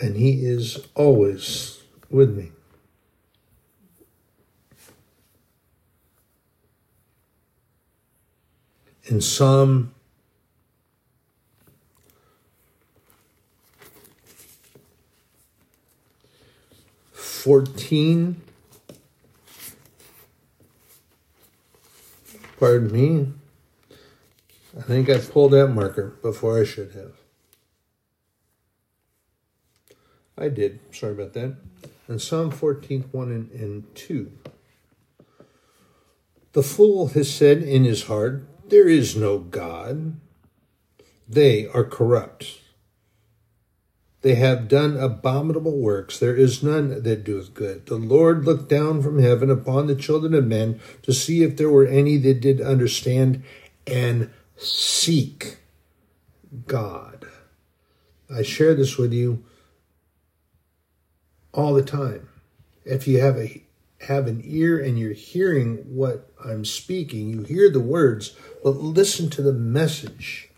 [0.00, 2.52] And He is always with me.
[9.04, 9.94] In Psalm
[17.12, 18.42] fourteen,
[22.58, 23.32] pardon me,
[24.76, 27.17] I think I pulled that marker before I should have.
[30.38, 30.80] I did.
[30.92, 31.56] Sorry about that.
[32.06, 34.32] And Psalm 14, 1 and, and 2.
[36.52, 40.18] The fool has said in his heart, There is no God.
[41.28, 42.60] They are corrupt.
[44.22, 46.18] They have done abominable works.
[46.18, 47.86] There is none that doeth good.
[47.86, 51.70] The Lord looked down from heaven upon the children of men to see if there
[51.70, 53.44] were any that did understand
[53.86, 55.58] and seek
[56.66, 57.28] God.
[58.34, 59.44] I share this with you
[61.58, 62.28] all the time.
[62.84, 63.64] If you have a
[64.02, 69.28] have an ear and you're hearing what I'm speaking, you hear the words, but listen
[69.30, 70.50] to the message.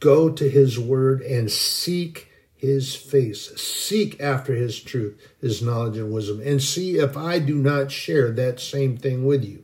[0.00, 3.52] Go to his word and seek his face.
[3.60, 8.32] Seek after his truth, his knowledge and wisdom, and see if I do not share
[8.32, 9.62] that same thing with you.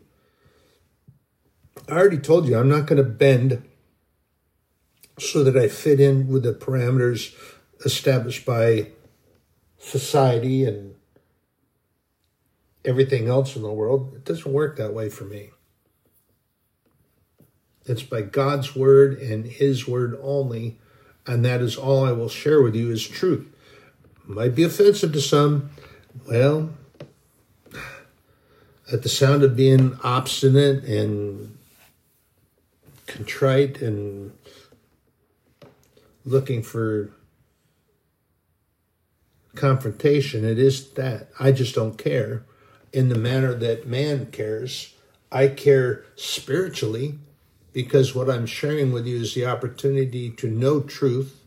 [1.89, 3.65] I already told you I'm not going to bend
[5.19, 7.35] so that I fit in with the parameters
[7.85, 8.93] established by
[9.87, 10.95] society and
[12.85, 14.13] everything else in the world.
[14.15, 15.51] It doesn't work that way for me.
[17.85, 20.77] It's by God's word and his word only,
[21.25, 23.47] and that is all I will share with you is truth.
[24.25, 25.71] Might be offensive to some.
[26.27, 26.71] Well,
[28.93, 31.57] at the sound of being obstinate and
[33.07, 34.33] contrite and
[36.25, 37.11] looking for
[39.57, 40.45] confrontation.
[40.45, 41.29] It is that.
[41.41, 42.45] I just don't care
[42.93, 44.95] in the manner that man cares.
[45.33, 47.19] I care spiritually
[47.73, 51.43] because what I'm sharing with you is the opportunity to know truth,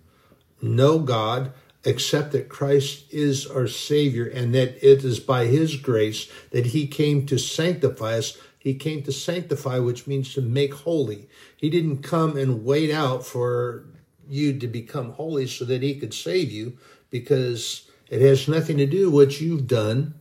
[0.61, 1.53] know God,
[1.85, 6.87] accept that Christ is our Savior, and that it is by His grace that He
[6.87, 8.37] came to sanctify us.
[8.59, 11.29] He came to sanctify, which means to make holy.
[11.55, 13.85] He didn't come and wait out for
[14.27, 16.77] you to become holy so that He could save you,
[17.09, 20.15] because it has nothing to do with what you've done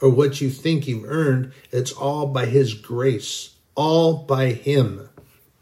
[0.00, 1.52] or what you think you've earned.
[1.70, 5.08] It's all by His grace, all by Him,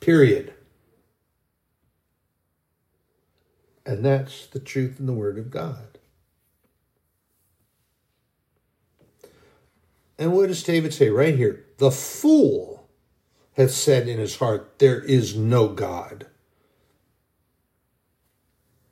[0.00, 0.54] period.
[3.84, 5.98] And that's the truth in the Word of God.
[10.18, 11.64] And what does David say right here?
[11.78, 12.88] The fool
[13.52, 16.26] hath said in his heart, There is no God.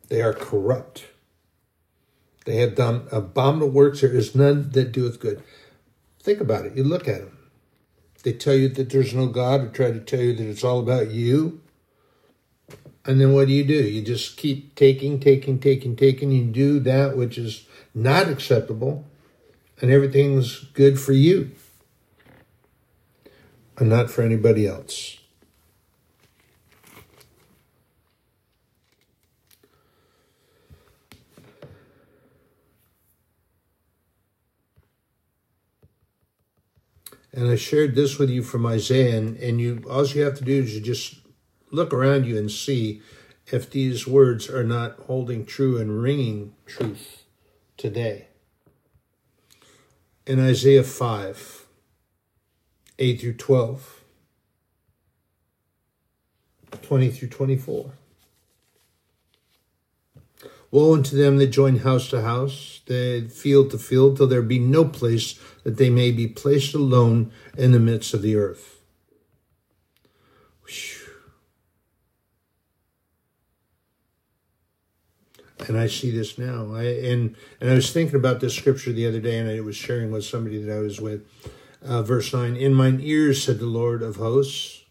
[0.08, 1.06] They are corrupt.
[2.44, 4.00] They have done abominable works.
[4.00, 5.42] There is none that doeth good.
[6.20, 6.76] Think about it.
[6.76, 7.38] You look at them.
[8.22, 10.80] They tell you that there's no God or try to tell you that it's all
[10.80, 11.60] about you.
[13.04, 13.74] And then what do you do?
[13.74, 16.32] You just keep taking, taking, taking, taking.
[16.32, 19.04] You do that which is not acceptable,
[19.80, 21.50] and everything's good for you
[23.76, 25.18] and not for anybody else.
[37.36, 40.44] And I shared this with you from Isaiah, and, and you all you have to
[40.44, 41.16] do is you just
[41.72, 43.02] look around you and see
[43.48, 47.24] if these words are not holding true and ringing truth
[47.76, 48.28] today.
[50.28, 51.66] In Isaiah 5,
[53.00, 54.04] 8 through 12,
[56.82, 57.92] 20 through 24.
[60.70, 64.58] Woe unto them that join house to house, that field to field, till there be
[64.58, 68.74] no place that they may be placed alone in the midst of the earth.
[75.66, 76.74] And I see this now.
[76.74, 79.76] I and and I was thinking about this scripture the other day, and I was
[79.76, 81.26] sharing with somebody that I was with.
[81.82, 84.82] Uh, verse nine: In mine ears said the Lord of hosts.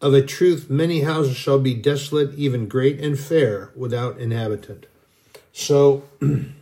[0.00, 4.86] Of a truth, many houses shall be desolate, even great and fair, without inhabitant.
[5.52, 6.02] So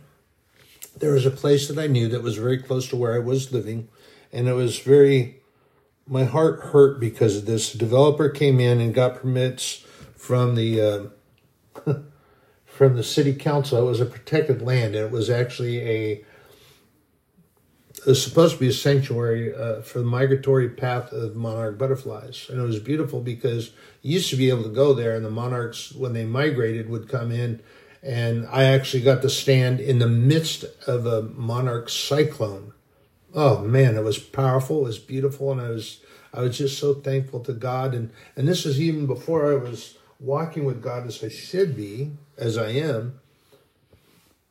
[1.01, 3.51] there was a place that I knew that was very close to where I was
[3.51, 3.89] living,
[4.31, 5.41] and it was very,
[6.07, 7.73] my heart hurt because of this.
[7.73, 9.83] Developer came in and got permits
[10.15, 11.11] from the,
[11.85, 11.93] uh,
[12.65, 13.79] from the city council.
[13.79, 16.25] It was a protected land, and it was actually a
[18.03, 22.47] it was supposed to be a sanctuary uh, for the migratory path of monarch butterflies.
[22.49, 25.29] And it was beautiful because you used to be able to go there, and the
[25.29, 27.61] monarchs, when they migrated, would come in
[28.03, 32.73] and I actually got to stand in the midst of a monarch cyclone.
[33.33, 36.01] Oh man, it was powerful, it was beautiful, and I was
[36.33, 37.93] I was just so thankful to God.
[37.93, 42.11] And and this was even before I was walking with God as I should be,
[42.37, 43.19] as I am.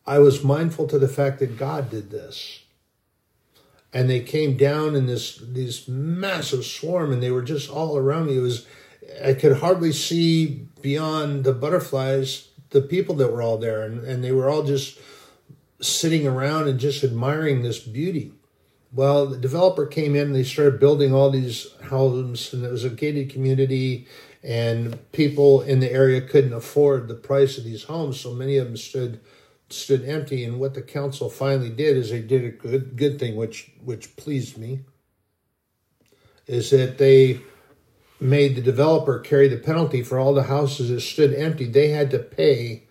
[0.07, 2.65] I was mindful to the fact that God did this.
[3.93, 8.27] And they came down in this this massive swarm and they were just all around
[8.27, 8.37] me.
[8.37, 8.67] It was
[9.25, 14.23] I could hardly see beyond the butterflies the people that were all there and, and
[14.23, 14.99] they were all just
[15.81, 18.33] sitting around and just admiring this beauty.
[18.93, 22.85] Well, the developer came in and they started building all these homes and it was
[22.85, 24.07] a gated community
[24.43, 28.67] and people in the area couldn't afford the price of these homes, so many of
[28.67, 29.21] them stood
[29.69, 30.45] stood empty.
[30.45, 34.17] And what the council finally did is they did a good good thing, which which
[34.17, 34.81] pleased me,
[36.47, 37.41] is that they
[38.21, 41.67] made the developer carry the penalty for all the houses that stood empty.
[41.67, 42.85] They had to pay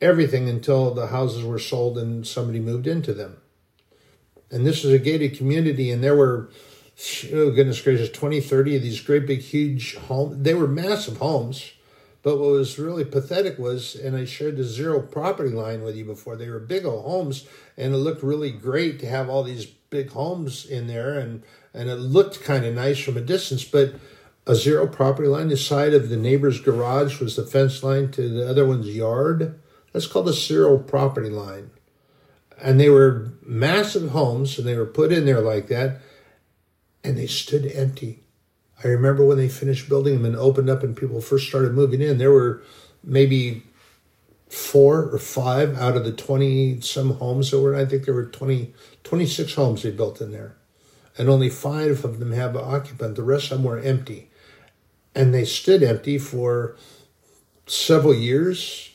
[0.00, 3.36] everything until the houses were sold and somebody moved into them.
[4.50, 6.50] And this was a gated community, and there were
[7.32, 11.72] oh goodness gracious 20 30 of these great big huge homes they were massive homes
[12.22, 16.04] but what was really pathetic was and i shared the zero property line with you
[16.04, 17.46] before they were big old homes
[17.78, 21.42] and it looked really great to have all these big homes in there and
[21.72, 23.94] and it looked kind of nice from a distance but
[24.46, 28.28] a zero property line the side of the neighbor's garage was the fence line to
[28.28, 29.60] the other one's yard
[29.92, 31.70] that's called a zero property line
[32.62, 36.00] and they were massive homes and they were put in there like that
[37.02, 38.20] and they stood empty.
[38.82, 42.00] I remember when they finished building them and opened up and people first started moving
[42.00, 42.62] in, there were
[43.02, 43.62] maybe
[44.48, 48.26] four or five out of the 20 some homes that were, I think there were
[48.26, 48.72] 20,
[49.04, 50.56] 26 homes they built in there.
[51.18, 53.16] And only five of them have an occupant.
[53.16, 54.30] The rest of them were empty.
[55.14, 56.76] And they stood empty for
[57.66, 58.90] several years.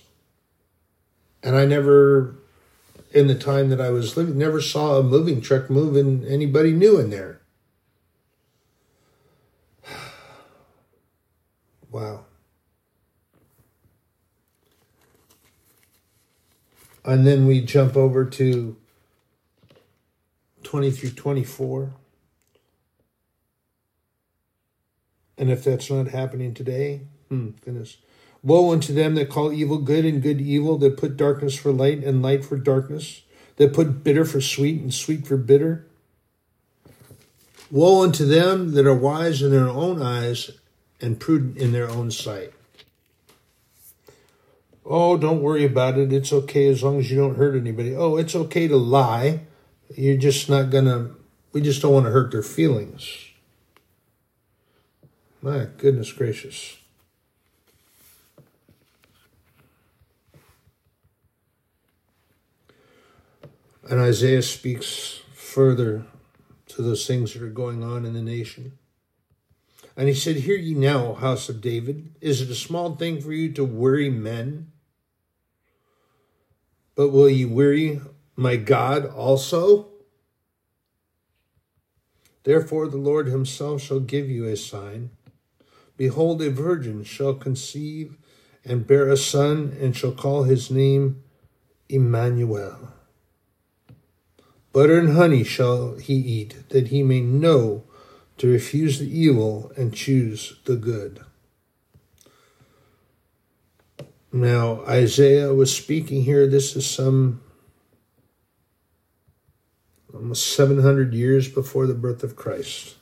[1.43, 2.35] And I never,
[3.11, 6.71] in the time that I was living, never saw a moving truck move moving anybody
[6.71, 7.41] new in there.
[11.91, 12.25] Wow.
[17.05, 18.75] And then we jump over to
[20.63, 21.93] 20 through 24.
[25.45, 27.97] And if that's not happening today, hmm, goodness.
[28.41, 32.03] Woe unto them that call evil good and good evil, that put darkness for light
[32.03, 33.21] and light for darkness,
[33.57, 35.85] that put bitter for sweet and sweet for bitter.
[37.69, 40.49] Woe unto them that are wise in their own eyes
[40.99, 42.51] and prudent in their own sight.
[44.83, 46.11] Oh, don't worry about it.
[46.11, 47.95] It's okay as long as you don't hurt anybody.
[47.95, 49.41] Oh, it's okay to lie.
[49.95, 51.11] You're just not going to,
[51.53, 53.25] we just don't want to hurt their feelings.
[55.45, 56.75] My goodness gracious.
[63.87, 66.05] And Isaiah speaks further
[66.69, 68.79] to those things that are going on in the nation.
[69.95, 73.31] And he said, Hear ye now, house of David, is it a small thing for
[73.31, 74.71] you to weary men?
[76.95, 78.01] But will ye weary
[78.35, 79.89] my God also?
[82.41, 85.11] Therefore the Lord himself shall give you a sign.
[85.97, 88.17] Behold, a virgin shall conceive
[88.65, 91.23] and bear a son, and shall call his name
[91.87, 92.93] Emmanuel.
[94.73, 97.83] Butter and honey shall he eat, that he may know
[98.37, 101.23] to refuse the evil and choose the good.
[104.31, 106.45] Now, Isaiah was speaking here.
[106.45, 107.41] This is some
[110.13, 112.95] almost 700 years before the birth of Christ.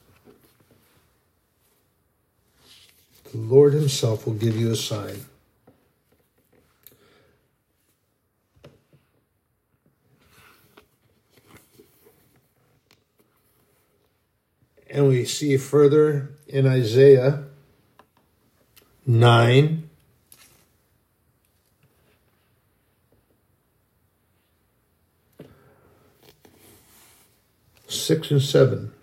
[3.33, 5.25] The Lord Himself will give you a sign.
[14.87, 17.45] And we see further in Isaiah
[19.07, 19.89] 9.
[27.87, 28.93] Six and seven.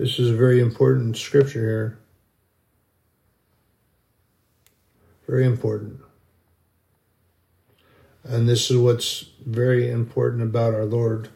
[0.00, 1.98] This is a very important scripture here.
[5.28, 6.00] Very important.
[8.24, 11.28] And this is what's very important about our Lord.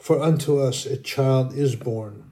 [0.00, 2.31] For unto us a child is born,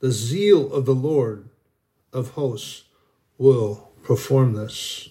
[0.00, 1.48] The zeal of the Lord
[2.12, 2.84] of hosts
[3.36, 5.08] will perform this.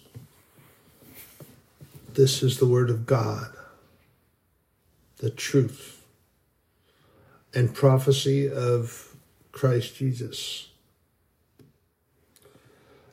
[2.13, 3.51] This is the word of God,
[5.17, 6.03] the truth,
[7.53, 9.15] and prophecy of
[9.51, 10.69] Christ Jesus.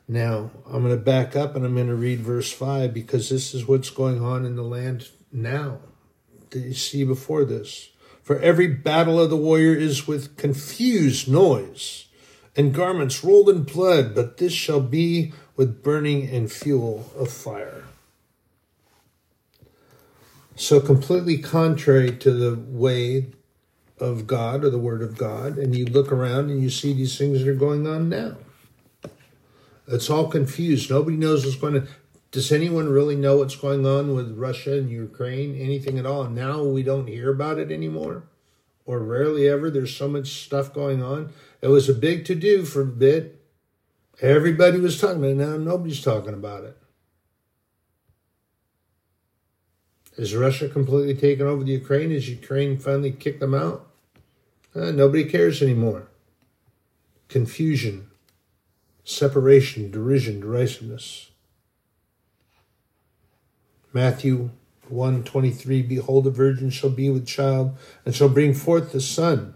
[0.07, 3.53] Now, I'm going to back up and I'm going to read verse 5 because this
[3.53, 5.79] is what's going on in the land now.
[6.51, 7.89] Did you see before this?
[8.25, 12.07] For every battle of the warrior is with confused noise
[12.55, 17.83] and garments rolled in blood, but this shall be with burning and fuel of fire.
[20.55, 23.27] So, completely contrary to the way
[23.99, 27.19] of God or the Word of God, and you look around and you see these
[27.19, 28.37] things that are going on now.
[29.87, 30.89] It's all confused.
[30.89, 31.87] Nobody knows what's going to.
[32.35, 35.55] Does anyone really know what's going on with Russia and Ukraine?
[35.55, 36.25] Anything at all?
[36.25, 38.23] Now we don't hear about it anymore,
[38.85, 39.71] or rarely ever.
[39.71, 41.31] There's so much stuff going on.
[41.61, 43.39] It was a big to do for a bit.
[44.19, 45.35] Everybody was talking about it.
[45.35, 46.77] Now nobody's talking about it.
[50.17, 52.11] Is Russia completely taken over the Ukraine?
[52.11, 53.87] Is Ukraine finally kicked them out?
[54.75, 56.09] Uh, nobody cares anymore.
[57.29, 58.09] Confusion
[59.05, 61.29] separation, derision, derisiveness.
[63.95, 64.49] Matthew
[64.89, 69.55] 123 Behold, a virgin shall be with child, and shall bring forth a Son.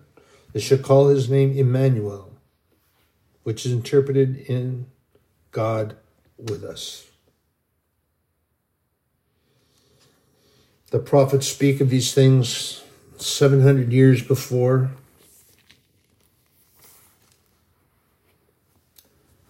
[0.54, 2.32] They shall call his name Emmanuel,
[3.44, 4.86] which is interpreted in
[5.52, 5.98] God
[6.38, 7.06] with us.
[10.92, 12.82] The prophets speak of these things
[13.18, 14.92] 700 years before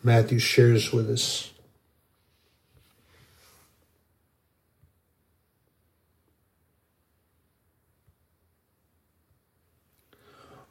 [0.04, 1.52] Matthew shares with us.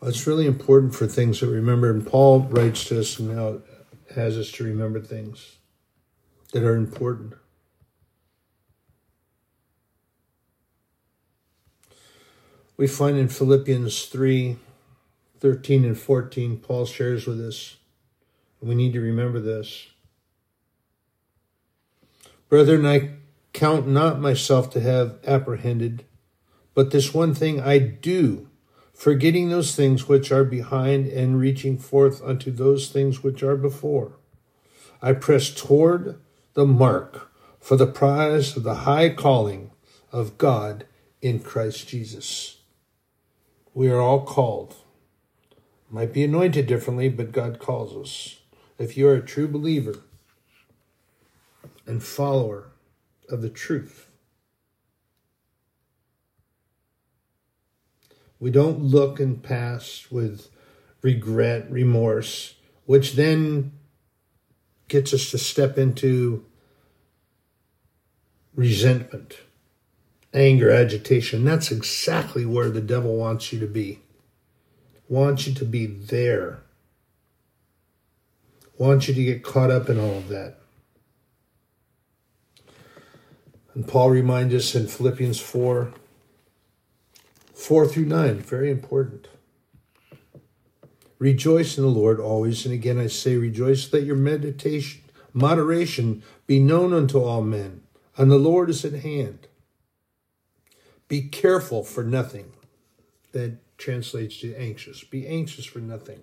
[0.00, 3.58] Well, it's really important for things that remember, and Paul writes to us and now
[4.14, 5.56] has us to remember things
[6.52, 7.34] that are important.
[12.76, 14.56] We find in Philippians 3
[15.40, 17.76] 13 and 14, Paul shares with us
[18.60, 19.88] we need to remember this.
[22.48, 23.10] Brethren, I
[23.52, 26.04] count not myself to have apprehended,
[26.74, 28.48] but this one thing I do,
[28.98, 34.10] forgetting those things which are behind and reaching forth unto those things which are before.
[35.00, 36.20] I press toward
[36.54, 37.30] the mark
[37.60, 39.70] for the prize of the high calling
[40.10, 40.84] of God
[41.22, 42.56] in Christ Jesus.
[43.72, 44.74] We are all called.
[45.88, 48.40] Might be anointed differently, but God calls us
[48.78, 50.02] if you are a true believer
[51.86, 52.72] and follower
[53.28, 54.07] of the truth.
[58.40, 60.48] We don't look and pass with
[61.02, 62.54] regret, remorse,
[62.86, 63.72] which then
[64.88, 66.44] gets us to step into
[68.54, 69.38] resentment,
[70.32, 71.44] anger, agitation.
[71.44, 74.00] That's exactly where the devil wants you to be.
[75.08, 76.62] Wants you to be there
[78.78, 80.54] want you to get caught up in all of that.
[83.74, 85.92] And Paul reminds us in Philippians 4
[87.58, 89.28] 4 through 9, very important.
[91.18, 93.92] Rejoice in the Lord always, and again I say, rejoice.
[93.92, 95.02] Let your meditation,
[95.32, 97.82] moderation be known unto all men,
[98.16, 99.48] and the Lord is at hand.
[101.08, 102.52] Be careful for nothing.
[103.32, 105.04] That translates to anxious.
[105.04, 106.22] Be anxious for nothing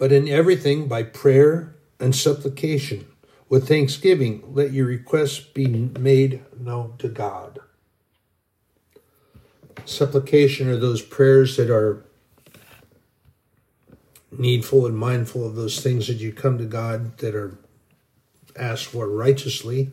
[0.00, 3.06] but in everything by prayer and supplication.
[3.50, 7.58] With thanksgiving, let your requests be made known to God.
[9.84, 12.04] Supplication are those prayers that are
[14.30, 17.58] needful and mindful of those things that you come to God that are
[18.56, 19.90] asked for righteously.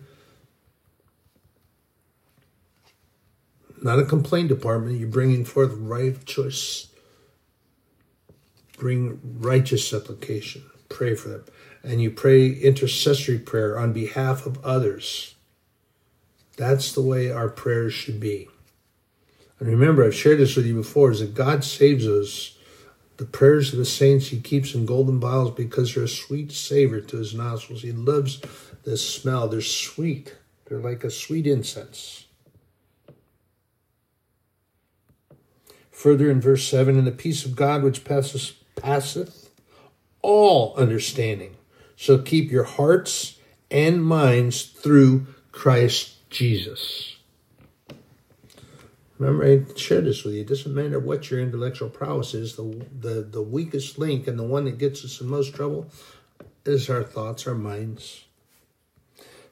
[3.81, 6.88] Not a complaint department, you're bringing forth righteous
[8.77, 11.45] bring righteous supplication, pray for them.
[11.83, 15.35] And you pray intercessory prayer on behalf of others.
[16.57, 18.47] That's the way our prayers should be.
[19.59, 22.57] And remember, I've shared this with you before, is that God saves us.
[23.17, 27.01] The prayers of the saints he keeps in golden vials because they're a sweet savor
[27.01, 27.81] to his nostrils.
[27.81, 28.39] He loves
[28.83, 29.47] the smell.
[29.47, 30.35] They're sweet.
[30.65, 32.25] They're like a sweet incense.
[35.89, 39.49] Further in verse 7 And the peace of God which passeth, passeth
[40.21, 41.55] all understanding
[41.95, 43.39] shall keep your hearts
[43.71, 47.16] and minds through Christ Jesus.
[49.20, 50.41] Remember, I shared this with you.
[50.41, 54.43] It doesn't matter what your intellectual prowess is, the, the, the weakest link and the
[54.43, 55.89] one that gets us in most trouble
[56.65, 58.26] is our thoughts, our minds.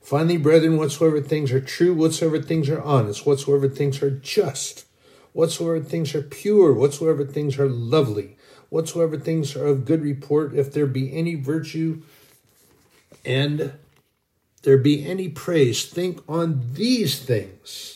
[0.02, 4.86] Finally, brethren, whatsoever things are true, whatsoever things are honest, whatsoever things are just,
[5.34, 8.38] whatsoever things are pure, whatsoever things are lovely,
[8.70, 12.04] whatsoever things are of good report, if there be any virtue
[13.26, 13.74] and
[14.62, 17.95] there be any praise, think on these things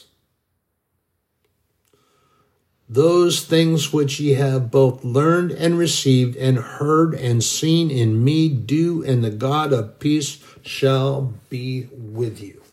[2.90, 8.50] those things which ye have both learned and received and heard and seen in me
[8.50, 12.64] do, and the God of peace shall be with you.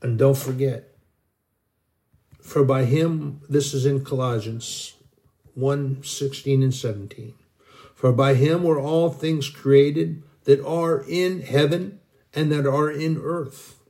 [0.00, 0.94] And don't forget,
[2.40, 4.94] for by him, this is in Colossians
[5.54, 7.34] 1 16 and 17.
[7.94, 12.00] For by him were all things created that are in heaven
[12.34, 13.80] and that are in earth,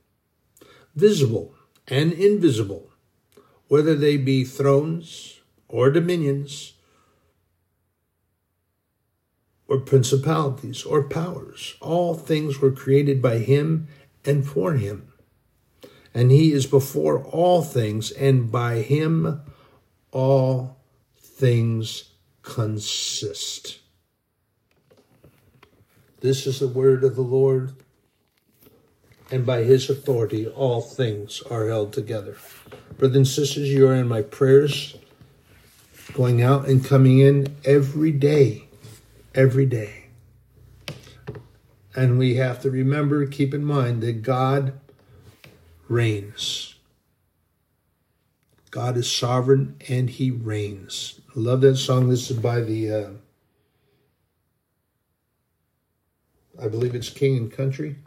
[0.95, 1.55] visible
[1.87, 2.91] and invisible,
[3.67, 6.73] whether they be thrones or dominions
[9.67, 11.75] or principalities or powers.
[11.79, 13.87] All things were created by him
[14.25, 15.13] and for him.
[16.13, 19.41] And he is before all things, and by him
[20.11, 20.77] all
[21.17, 22.11] things
[22.41, 23.79] consist.
[26.19, 27.71] This is the word of the Lord
[29.31, 32.37] and by his authority all things are held together.
[32.97, 34.97] Brothers and sisters, you are in my prayers,
[36.13, 38.67] going out and coming in every day,
[39.33, 40.05] every day.
[41.95, 44.79] And we have to remember, keep in mind that God
[45.87, 46.75] reigns.
[48.69, 51.19] God is sovereign and he reigns.
[51.29, 52.09] I love that song.
[52.09, 53.09] This is by the, uh,
[56.61, 57.97] I believe it's King and Country.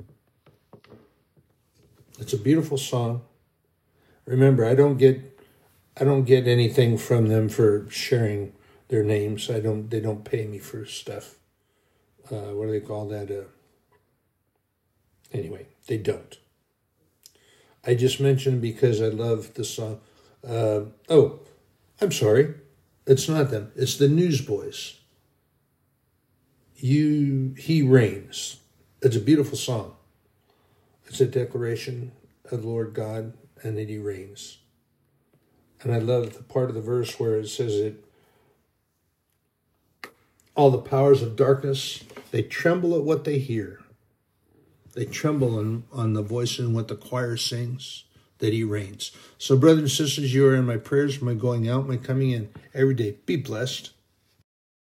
[2.18, 3.22] It's a beautiful song.
[4.26, 5.40] Remember, I don't get
[5.96, 8.52] I don't get anything from them for sharing
[8.88, 9.50] their names.
[9.50, 11.36] I don't they don't pay me for stuff.
[12.30, 13.30] Uh, what do they call that?
[13.30, 13.44] Uh,
[15.32, 16.38] anyway, they don't.
[17.86, 20.00] I just mentioned because I love the song.
[20.46, 21.40] Uh, oh,
[22.00, 22.54] I'm sorry.
[23.06, 23.72] It's not them.
[23.76, 24.94] It's the Newsboys.
[26.76, 28.60] You, he reigns.
[29.02, 29.94] It's a beautiful song.
[31.06, 32.12] It's a declaration
[32.50, 34.58] of the Lord God and that He reigns.
[35.82, 38.04] And I love the part of the verse where it says it
[40.54, 43.80] all the powers of darkness, they tremble at what they hear.
[44.94, 48.04] They tremble on, on the voice and what the choir sings,
[48.38, 49.10] that he reigns.
[49.38, 52.50] So, brothers and sisters, you are in my prayers, my going out, my coming in
[52.72, 53.16] every day.
[53.26, 53.93] Be blessed.